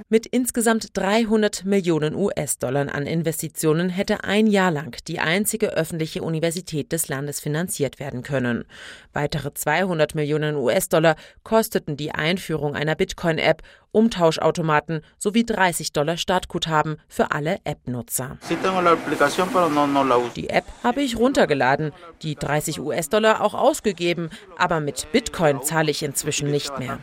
Mit 0.09 0.25
insgesamt 0.25 0.97
300 0.97 1.67
Millionen 1.67 2.15
US-Dollar 2.15 2.95
an 2.95 3.07
Investitionen 3.07 3.91
hätte 3.91 4.25
ein 4.25 4.47
Jahr 4.47 4.71
lang 4.71 4.97
die 5.07 5.19
einzige 5.19 5.75
öffentliche 5.75 6.23
Universität 6.23 6.91
des 6.93 7.09
Landes 7.09 7.39
finanziert 7.39 8.01
werden 8.01 8.23
können. 8.23 8.65
Weitere 9.13 9.53
200 9.53 10.15
Millionen 10.15 10.57
US-Dollar 10.57 11.17
kosteten 11.43 11.99
die 11.99 12.13
Einführung 12.13 12.75
einer 12.75 12.95
Bitcoin-App, 12.95 13.61
Umtauschautomaten 13.93 15.01
sowie 15.19 15.45
30 15.45 15.93
Dollar 15.93 16.17
Startguthaben 16.17 16.97
für 17.09 17.31
alle 17.33 17.59
App-Nutzer. 17.65 18.39
Die 20.37 20.51
App 20.51 20.65
habe 20.83 21.03
ich 21.03 21.17
runtergeladen, 21.17 21.93
die 22.23 22.35
30 22.35 22.81
US-Dollar 22.81 23.41
auch 23.43 23.55
ausgegeben, 23.55 24.31
aber 24.57 24.81
mit 24.81 25.11
Bitcoin 25.13 25.63
zahle 25.63 25.91
ich 25.91 26.03
inzwischen 26.03 26.51
nicht 26.51 26.79
mehr, 26.79 26.99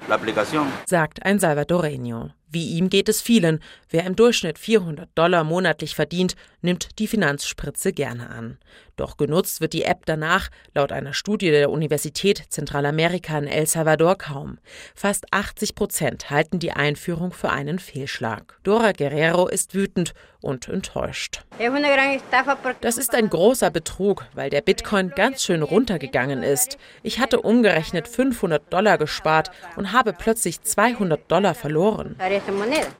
sagt 0.85 1.25
ein 1.25 1.39
Salvadoreño. 1.39 2.29
Wie 2.55 2.77
ihm 2.77 2.89
geht 2.89 3.09
es 3.09 3.21
vielen. 3.21 3.59
Wer 3.89 4.05
im 4.05 4.15
Durchschnitt 4.15 4.57
400 4.57 5.09
Dollar 5.13 5.43
monatlich 5.43 5.93
verdient, 5.93 6.37
nimmt 6.61 6.99
die 6.99 7.07
Finanzspritze 7.07 7.91
gerne 7.91 8.29
an. 8.29 8.57
Doch 8.95 9.17
genutzt 9.17 9.59
wird 9.59 9.73
die 9.73 9.83
App 9.83 10.05
danach, 10.05 10.49
laut 10.73 10.93
einer 10.93 11.13
Studie 11.13 11.51
der 11.51 11.69
Universität 11.69 12.43
Zentralamerika 12.49 13.37
in 13.37 13.47
El 13.47 13.67
Salvador, 13.67 14.17
kaum. 14.17 14.57
Fast 14.95 15.25
80 15.31 15.75
Prozent 15.75 16.29
halten 16.29 16.59
die 16.59 16.71
Einführung 16.71 17.33
für 17.33 17.49
einen 17.49 17.77
Fehlschlag. 17.77 18.57
Dora 18.63 18.93
Guerrero 18.93 19.47
ist 19.47 19.75
wütend 19.75 20.13
und 20.41 20.69
enttäuscht. 20.69 21.41
Das 22.81 22.97
ist 22.97 23.15
ein 23.15 23.29
großer 23.29 23.71
Betrug, 23.71 24.25
weil 24.33 24.49
der 24.49 24.61
Bitcoin 24.61 25.09
ganz 25.09 25.43
schön 25.43 25.61
runtergegangen 25.63 26.43
ist. 26.43 26.77
Ich 27.03 27.19
hatte 27.19 27.41
umgerechnet 27.41 28.07
500 28.07 28.71
Dollar 28.71 28.97
gespart 28.97 29.51
und 29.75 29.91
habe 29.91 30.13
plötzlich 30.13 30.61
200 30.61 31.19
Dollar 31.29 31.55
verloren. 31.55 32.15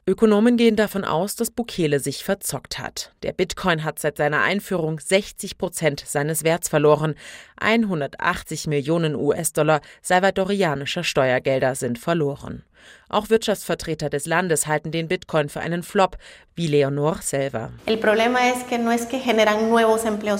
Ökonomen 0.08 0.56
gehen 0.56 0.74
davon 0.74 1.04
aus, 1.04 1.36
dass 1.36 1.50
Bukele 1.50 2.00
sich 2.00 2.24
verzockt 2.24 2.78
hat. 2.78 3.12
Der 3.22 3.32
Bitcoin 3.32 3.84
hat 3.84 3.98
seit 3.98 4.16
seiner 4.16 4.42
Einführung 4.42 4.98
60 4.98 5.56
Prozent 5.56 6.02
seines 6.04 6.42
Werts 6.42 6.68
verloren. 6.68 7.14
180 7.60 8.66
Millionen 8.66 9.14
US-Dollar 9.14 9.80
salvadorianischer 10.02 11.04
Steuergelder 11.04 11.76
sind 11.76 11.98
verloren. 11.98 12.64
Auch 13.08 13.30
Wirtschaftsvertreter 13.30 14.10
des 14.10 14.26
Landes 14.26 14.66
halten 14.66 14.90
den 14.90 15.08
Bitcoin 15.08 15.48
für 15.48 15.60
einen 15.60 15.82
Flop, 15.82 16.16
wie 16.54 16.66
Leonor 16.66 17.18
selber. 17.22 17.70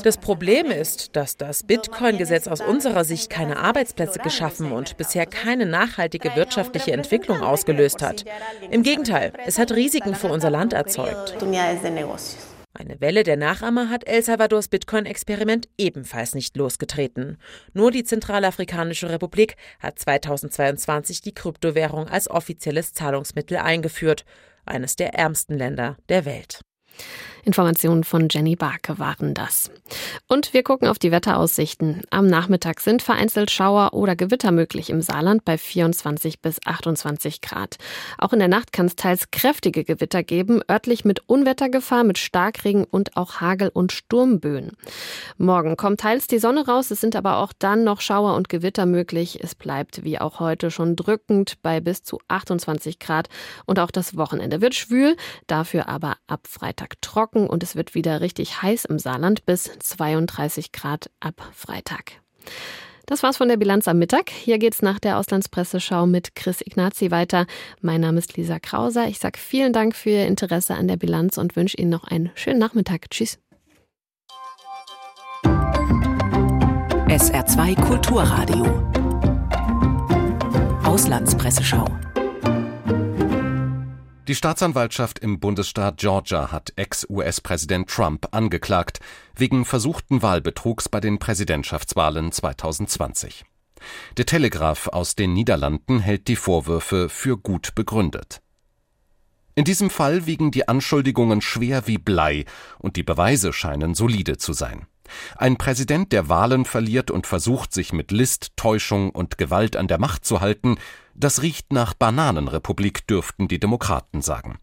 Das 0.03 0.17
Problem 0.19 0.67
ist, 0.71 1.17
dass 1.17 1.37
das 1.37 1.63
Bitcoin-Gesetz 1.63 2.49
aus 2.49 2.61
unserer 2.61 3.05
Sicht 3.05 3.31
keine 3.31 3.59
Arbeitsplätze 3.59 4.19
geschaffen 4.19 4.73
und 4.73 4.97
bisher 4.97 5.27
keine 5.27 5.67
nachhaltige 5.67 6.35
wirtschaftliche 6.35 6.93
Entwicklung 6.93 7.43
ausgelöst 7.43 8.03
hat. 8.03 8.25
Im 8.71 8.83
Gegenteil, 8.83 9.33
es 9.47 9.59
hat 9.59 9.73
Risiken 9.73 10.15
für 10.15 10.29
unser 10.29 10.51
Land 10.51 10.73
erzeugt. 10.73 11.37
Eine 12.79 13.01
Welle 13.01 13.23
der 13.23 13.39
Nachahmer 13.39 13.89
hat 13.89 14.07
El 14.07 14.23
Salvadors 14.23 14.69
Bitcoin-Experiment 14.69 15.67
ebenfalls 15.79 16.35
nicht 16.35 16.59
losgetreten. 16.59 17.39
Nur 17.73 17.91
die 17.91 18.05
Zentralafrikanische 18.05 19.09
Republik 19.09 19.57
hat 19.81 19.99
2022 19.99 21.23
die 21.23 21.33
Kryptowährung 21.33 22.07
als 22.07 22.31
offizielles 22.31 22.93
Zahlungsmittel 22.93 23.57
eingeführt, 23.57 24.27
eines 24.67 24.95
der 24.95 25.15
ärmsten 25.15 25.57
Länder 25.57 25.97
der 26.11 26.27
Welt. 26.27 26.61
Informationen 27.47 28.03
von 28.03 28.27
Jenny 28.29 28.57
Barke 28.57 28.99
waren 28.99 29.33
das. 29.33 29.71
Und 30.27 30.53
wir 30.53 30.65
gucken 30.65 30.89
auf 30.89 30.99
die 30.99 31.13
Wetteraussichten. 31.13 32.03
Am 32.11 32.27
Nachmittag 32.27 32.81
sind 32.81 33.03
vereinzelt 33.03 33.53
Schauer 33.53 33.95
oder 33.95 34.17
Gewitter 34.17 34.51
möglich 34.51 34.91
im 34.91 35.01
Saarland 35.01 35.45
bei 35.45 35.57
24 35.57 36.41
bis 36.41 36.59
28 36.67 37.41
Grad. 37.41 37.77
Auch 38.19 38.33
in 38.33 38.41
der 38.41 38.49
Nacht 38.49 38.73
kann 38.73 38.87
es 38.87 38.97
teils 38.97 39.31
kräftige 39.31 39.85
Gewitter 39.85 40.25
geben, 40.25 40.61
örtlich 40.69 41.05
mit 41.05 41.21
Unwettergefahr, 41.29 42.03
mit 42.03 42.19
Starkregen 42.19 42.83
und 42.83 43.17
auch 43.17 43.41
Hagel- 43.41 43.71
und 43.73 43.93
Sturmböen. 43.93 44.73
Morgen 45.39 45.77
kommt 45.77 46.01
teils 46.01 46.27
die 46.27 46.41
Sonne 46.41 46.67
raus, 46.67 46.91
es 46.91 47.01
sind 47.01 47.15
aber 47.15 47.37
auch 47.37 47.53
dann 47.57 47.85
noch 47.85 48.01
Schauer 48.01 48.35
und 48.35 48.49
Gewitter 48.49 48.87
möglich. 48.87 49.39
Es 49.41 49.55
bleibt 49.55 50.03
wie 50.03 50.19
auch 50.19 50.41
heute 50.41 50.73
schon 50.73 50.97
drückend 50.97 51.63
bei 51.63 51.81
bis 51.81 52.03
zu 52.03 52.19
28 52.27 52.99
Grad 52.99 53.29
und 53.67 53.79
auch 53.79 53.93
das 53.93 54.17
Wochenende 54.17 54.61
wird 54.61 54.75
schwül, 54.75 55.17
dafür 55.47 55.89
aber 55.89 56.17
ab 56.27 56.49
Freitag 56.49 57.01
trocken 57.03 57.36
trocken 57.37 57.47
und 57.47 57.63
es 57.63 57.77
wird 57.77 57.95
wieder 57.95 58.21
richtig 58.21 58.63
heiß 58.63 58.87
im 58.87 58.99
Saarland 58.99 59.45
bis 59.47 59.71
32 59.79 60.73
Grad 60.73 61.11
ab 61.21 61.51
Freitag. 61.55 62.21
Das 63.07 63.23
war's 63.23 63.37
von 63.37 63.49
der 63.49 63.57
Bilanz 63.57 63.87
am 63.87 63.99
Mittag. 63.99 64.31
Hier 64.31 64.59
geht's 64.59 64.83
nach 64.83 64.99
der 64.99 65.19
Auslandspresseschau 65.19 66.07
mit 66.07 66.35
Chris 66.35 66.61
Ignazi 66.61 67.13
weiter. 67.13 67.47
Mein 67.81 68.01
Name 68.01 68.19
ist 68.19 68.37
Lisa 68.37 68.59
Krauser. 68.59 69.07
Ich 69.07 69.21
sage 69.21 69.39
vielen 69.39 69.73
Dank 69.73 69.95
für 69.95 70.11
Ihr 70.11 70.27
Interesse 70.27 70.75
an 70.75 70.89
der 70.89 70.97
Bilanz 70.97 71.39
und 71.39 71.55
wünsche 71.55 71.77
Ihnen 71.77 71.91
noch 71.91 72.05
einen 72.05 72.31
schönen 72.35 72.59
Nachmittag. 72.59 73.09
Tschüss. 73.11 73.39
SR2 77.07 77.81
Kulturradio. 77.81 78.65
Auslandspresseschau. 80.83 81.87
Die 84.29 84.35
Staatsanwaltschaft 84.35 85.21
im 85.21 85.39
Bundesstaat 85.39 85.99
Georgia 85.99 86.51
hat 86.51 86.73
Ex-US-Präsident 86.75 87.89
Trump 87.89 88.27
angeklagt 88.33 88.99
wegen 89.37 89.65
versuchten 89.65 90.21
Wahlbetrugs 90.21 90.89
bei 90.89 90.99
den 90.99 91.21
Präsidentschaftswahlen 91.21 92.33
2020. 92.33 93.45
Der 94.17 94.27
Telegraph 94.27 94.89
aus 94.89 95.15
den 95.15 95.33
Niederlanden 95.33 96.01
hält 96.01 96.27
die 96.27 96.35
Vorwürfe 96.35 97.09
für 97.09 97.39
gut 97.39 97.77
begründet. 97.77 98.43
In 99.55 99.65
diesem 99.65 99.91
Fall 99.91 100.27
wiegen 100.27 100.51
die 100.51 100.67
Anschuldigungen 100.67 101.41
schwer 101.41 101.87
wie 101.87 101.99
Blei 101.99 102.47
und 102.81 102.97
die 102.97 103.05
Beweise 103.05 103.53
scheinen 103.53 103.95
solide 103.95 104.39
zu 104.39 104.53
sein. 104.53 104.89
Ein 105.37 105.57
Präsident, 105.57 106.13
der 106.13 106.29
Wahlen 106.29 106.65
verliert 106.65 107.11
und 107.11 107.27
versucht, 107.27 107.73
sich 107.73 107.93
mit 107.93 108.11
List, 108.11 108.53
Täuschung 108.57 109.11
und 109.11 109.39
Gewalt 109.39 109.77
an 109.77 109.89
der 109.89 109.99
Macht 109.99 110.25
zu 110.25 110.41
halten, 110.41 110.77
das 111.15 111.43
riecht 111.43 111.73
nach 111.73 111.95
Bananenrepublik, 111.95 113.07
dürften 113.07 113.49
die 113.49 113.59
Demokraten 113.59 114.23
sagen. 114.23 114.59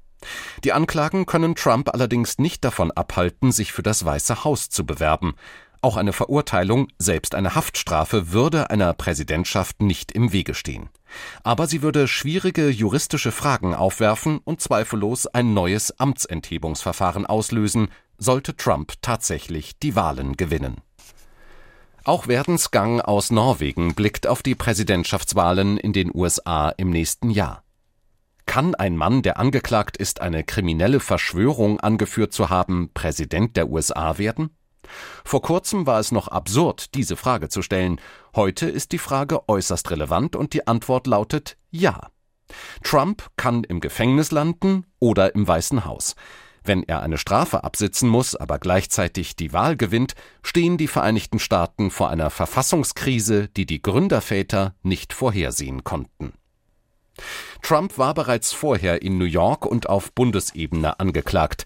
Die 0.64 0.72
Anklagen 0.72 1.26
können 1.26 1.56
Trump 1.56 1.90
allerdings 1.94 2.38
nicht 2.38 2.64
davon 2.64 2.92
abhalten, 2.92 3.52
sich 3.52 3.74
für 3.74 3.84
das 3.84 4.06
Weiße 4.06 4.44
Haus 4.44 4.70
zu 4.70 4.86
bewerben. 4.86 5.36
Auch 5.82 5.98
eine 5.98 6.14
Verurteilung, 6.14 6.88
selbst 6.98 7.36
eine 7.36 7.56
Haftstrafe, 7.56 8.32
würde 8.32 8.70
einer 8.70 8.94
Präsidentschaft 8.94 9.82
nicht 9.82 10.14
im 10.14 10.32
Wege 10.32 10.54
stehen. 10.54 10.90
Aber 11.44 11.68
sie 11.68 11.82
würde 11.82 12.08
schwierige 12.08 12.70
juristische 12.70 13.34
Fragen 13.34 13.76
aufwerfen 13.76 14.40
und 14.46 14.62
zweifellos 14.62 15.28
ein 15.28 15.54
neues 15.54 16.00
Amtsenthebungsverfahren 16.00 17.26
auslösen, 17.26 17.90
sollte 18.18 18.56
Trump 18.56 18.94
tatsächlich 19.02 19.78
die 19.80 19.96
Wahlen 19.96 20.38
gewinnen. 20.38 20.82
Auch 22.06 22.26
Verdensgang 22.26 23.00
aus 23.00 23.32
Norwegen 23.32 23.96
blickt 23.96 24.28
auf 24.28 24.44
die 24.44 24.56
Präsidentschaftswahlen 24.56 25.78
in 25.78 25.94
den 25.94 26.12
USA 26.14 26.70
im 26.70 26.90
nächsten 26.90 27.30
Jahr. 27.30 27.64
Kann 28.46 28.76
ein 28.76 28.98
Mann, 28.98 29.22
der 29.22 29.40
angeklagt 29.40 29.96
ist, 29.96 30.20
eine 30.20 30.44
kriminelle 30.44 31.00
Verschwörung 31.00 31.80
angeführt 31.80 32.34
zu 32.34 32.50
haben, 32.50 32.92
Präsident 32.94 33.56
der 33.56 33.70
USA 33.70 34.18
werden? 34.18 34.50
Vor 35.24 35.42
kurzem 35.42 35.88
war 35.88 36.00
es 36.00 36.12
noch 36.12 36.28
absurd, 36.28 36.94
diese 36.94 37.16
Frage 37.16 37.48
zu 37.48 37.62
stellen. 37.62 38.02
Heute 38.36 38.70
ist 38.70 38.92
die 38.92 38.98
Frage 38.98 39.48
äußerst 39.48 39.90
relevant 39.92 40.36
und 40.36 40.54
die 40.54 40.68
Antwort 40.68 41.08
lautet 41.08 41.58
Ja. 41.72 42.10
Trump 42.84 43.30
kann 43.38 43.64
im 43.64 43.80
Gefängnis 43.80 44.32
landen 44.32 44.86
oder 45.00 45.34
im 45.34 45.48
Weißen 45.48 45.86
Haus. 45.86 46.16
Wenn 46.64 46.84
er 46.84 47.02
eine 47.02 47.18
Strafe 47.18 47.64
absitzen 47.64 48.08
muss, 48.08 48.36
aber 48.36 48.60
gleichzeitig 48.60 49.36
die 49.36 49.54
Wahl 49.54 49.76
gewinnt, 49.76 50.16
stehen 50.44 50.78
die 50.78 50.88
Vereinigten 50.88 51.40
Staaten 51.40 51.92
vor 51.92 52.10
einer 52.10 52.30
Verfassungskrise, 52.30 53.50
die 53.50 53.66
die 53.66 53.82
Gründerväter 53.82 54.76
nicht 54.82 55.14
vorhersehen 55.14 55.84
konnten. 55.84 56.34
Trump 57.62 57.98
war 57.98 58.14
bereits 58.14 58.54
vorher 58.54 59.02
in 59.02 59.18
New 59.18 59.26
York 59.26 59.66
und 59.66 59.90
auf 59.90 60.14
Bundesebene 60.14 61.00
angeklagt. 61.00 61.66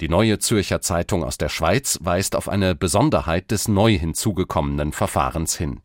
Die 0.00 0.08
neue 0.08 0.38
Zürcher 0.38 0.80
Zeitung 0.80 1.24
aus 1.24 1.38
der 1.38 1.48
Schweiz 1.48 1.98
weist 2.02 2.36
auf 2.36 2.48
eine 2.48 2.74
Besonderheit 2.74 3.50
des 3.50 3.68
neu 3.68 3.98
hinzugekommenen 3.98 4.92
Verfahrens 4.92 5.56
hin. 5.56 5.80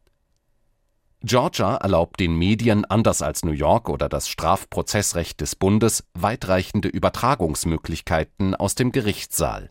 Georgia 1.24 1.76
erlaubt 1.76 2.20
den 2.20 2.36
Medien 2.36 2.84
anders 2.84 3.22
als 3.22 3.46
New 3.46 3.52
York 3.52 3.90
oder 3.90 4.10
das 4.10 4.28
Strafprozessrecht 4.28 5.40
des 5.40 5.56
Bundes 5.56 6.04
weitreichende 6.16 6.88
Übertragungsmöglichkeiten 6.88 8.56
aus 8.56 8.74
dem 8.74 8.92
Gerichtssaal. 8.92 9.70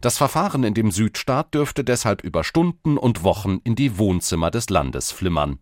Das 0.00 0.16
Verfahren 0.16 0.62
in 0.62 0.74
dem 0.74 0.92
Südstaat 0.92 1.54
dürfte 1.54 1.82
deshalb 1.82 2.22
über 2.22 2.44
Stunden 2.44 2.98
und 2.98 3.24
Wochen 3.24 3.58
in 3.64 3.74
die 3.74 3.98
Wohnzimmer 3.98 4.52
des 4.52 4.70
Landes 4.70 5.10
flimmern. 5.10 5.58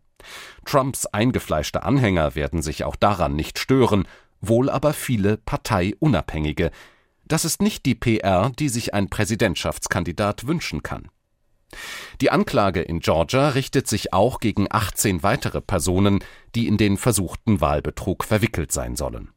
Trumps 0.66 1.06
eingefleischte 1.06 1.84
Anhänger 1.84 2.34
werden 2.34 2.60
sich 2.60 2.84
auch 2.84 2.96
daran 2.96 3.34
nicht 3.34 3.58
stören, 3.58 4.06
wohl 4.42 4.68
aber 4.68 4.92
viele 4.92 5.38
Parteiunabhängige. 5.38 6.70
Das 7.24 7.46
ist 7.46 7.62
nicht 7.62 7.86
die 7.86 7.94
PR, 7.94 8.52
die 8.58 8.68
sich 8.68 8.92
ein 8.92 9.08
Präsidentschaftskandidat 9.08 10.46
wünschen 10.46 10.82
kann. 10.82 11.08
Die 12.20 12.30
Anklage 12.30 12.80
in 12.80 13.00
Georgia 13.00 13.50
richtet 13.50 13.86
sich 13.86 14.12
auch 14.12 14.40
gegen 14.40 14.66
18 14.70 15.22
weitere 15.22 15.60
Personen, 15.60 16.20
die 16.54 16.66
in 16.66 16.76
den 16.76 16.96
versuchten 16.96 17.60
Wahlbetrug 17.60 18.24
verwickelt 18.24 18.72
sein 18.72 18.96
sollen. 18.96 19.30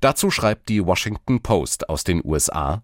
Dazu 0.00 0.30
schreibt 0.30 0.68
die 0.68 0.84
Washington 0.84 1.40
Post 1.40 1.88
aus 1.88 2.04
den 2.04 2.20
USA 2.24 2.82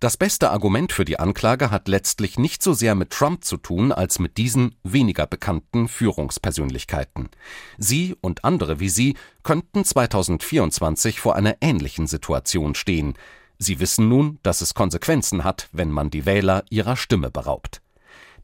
Das 0.00 0.16
beste 0.16 0.50
Argument 0.50 0.92
für 0.92 1.04
die 1.04 1.18
Anklage 1.18 1.70
hat 1.70 1.88
letztlich 1.88 2.38
nicht 2.38 2.62
so 2.62 2.72
sehr 2.72 2.94
mit 2.94 3.10
Trump 3.10 3.44
zu 3.44 3.56
tun, 3.56 3.92
als 3.92 4.18
mit 4.18 4.38
diesen 4.38 4.74
weniger 4.82 5.26
bekannten 5.26 5.88
Führungspersönlichkeiten. 5.88 7.28
Sie 7.76 8.16
und 8.20 8.44
andere 8.44 8.80
wie 8.80 8.88
sie 8.88 9.16
könnten 9.42 9.84
2024 9.84 11.20
vor 11.20 11.36
einer 11.36 11.56
ähnlichen 11.60 12.06
Situation 12.06 12.74
stehen. 12.74 13.14
Sie 13.58 13.80
wissen 13.80 14.08
nun, 14.08 14.38
dass 14.42 14.60
es 14.60 14.72
Konsequenzen 14.72 15.44
hat, 15.44 15.68
wenn 15.72 15.90
man 15.90 16.10
die 16.10 16.26
Wähler 16.26 16.64
ihrer 16.70 16.96
Stimme 16.96 17.30
beraubt. 17.30 17.82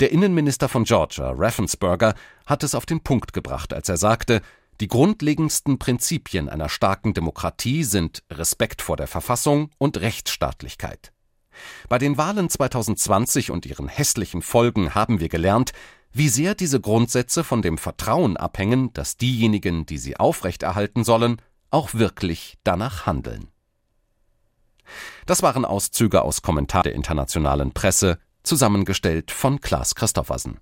Der 0.00 0.10
Innenminister 0.10 0.68
von 0.68 0.84
Georgia, 0.84 1.32
Raffensperger, 1.36 2.14
hat 2.46 2.64
es 2.64 2.74
auf 2.74 2.86
den 2.86 3.00
Punkt 3.00 3.32
gebracht, 3.32 3.72
als 3.72 3.88
er 3.88 3.96
sagte, 3.96 4.40
Die 4.80 4.88
grundlegendsten 4.88 5.78
Prinzipien 5.78 6.48
einer 6.48 6.68
starken 6.68 7.14
Demokratie 7.14 7.84
sind 7.84 8.24
Respekt 8.28 8.82
vor 8.82 8.96
der 8.96 9.06
Verfassung 9.06 9.70
und 9.78 10.00
Rechtsstaatlichkeit. 10.00 11.12
Bei 11.88 11.98
den 11.98 12.18
Wahlen 12.18 12.50
2020 12.50 13.52
und 13.52 13.66
ihren 13.66 13.86
hässlichen 13.86 14.42
Folgen 14.42 14.96
haben 14.96 15.20
wir 15.20 15.28
gelernt, 15.28 15.72
wie 16.12 16.28
sehr 16.28 16.56
diese 16.56 16.80
Grundsätze 16.80 17.44
von 17.44 17.62
dem 17.62 17.78
Vertrauen 17.78 18.36
abhängen, 18.36 18.92
dass 18.92 19.16
diejenigen, 19.16 19.86
die 19.86 19.98
sie 19.98 20.16
aufrechterhalten 20.16 21.04
sollen, 21.04 21.40
auch 21.70 21.94
wirklich 21.94 22.58
danach 22.64 23.06
handeln. 23.06 23.48
Das 25.26 25.42
waren 25.42 25.64
Auszüge 25.64 26.22
aus 26.22 26.42
Kommentar 26.42 26.82
der 26.82 26.94
internationalen 26.94 27.72
Presse, 27.72 28.18
zusammengestellt 28.44 29.30
von 29.30 29.60
Klaas 29.60 29.94
Christoffersen. 29.94 30.60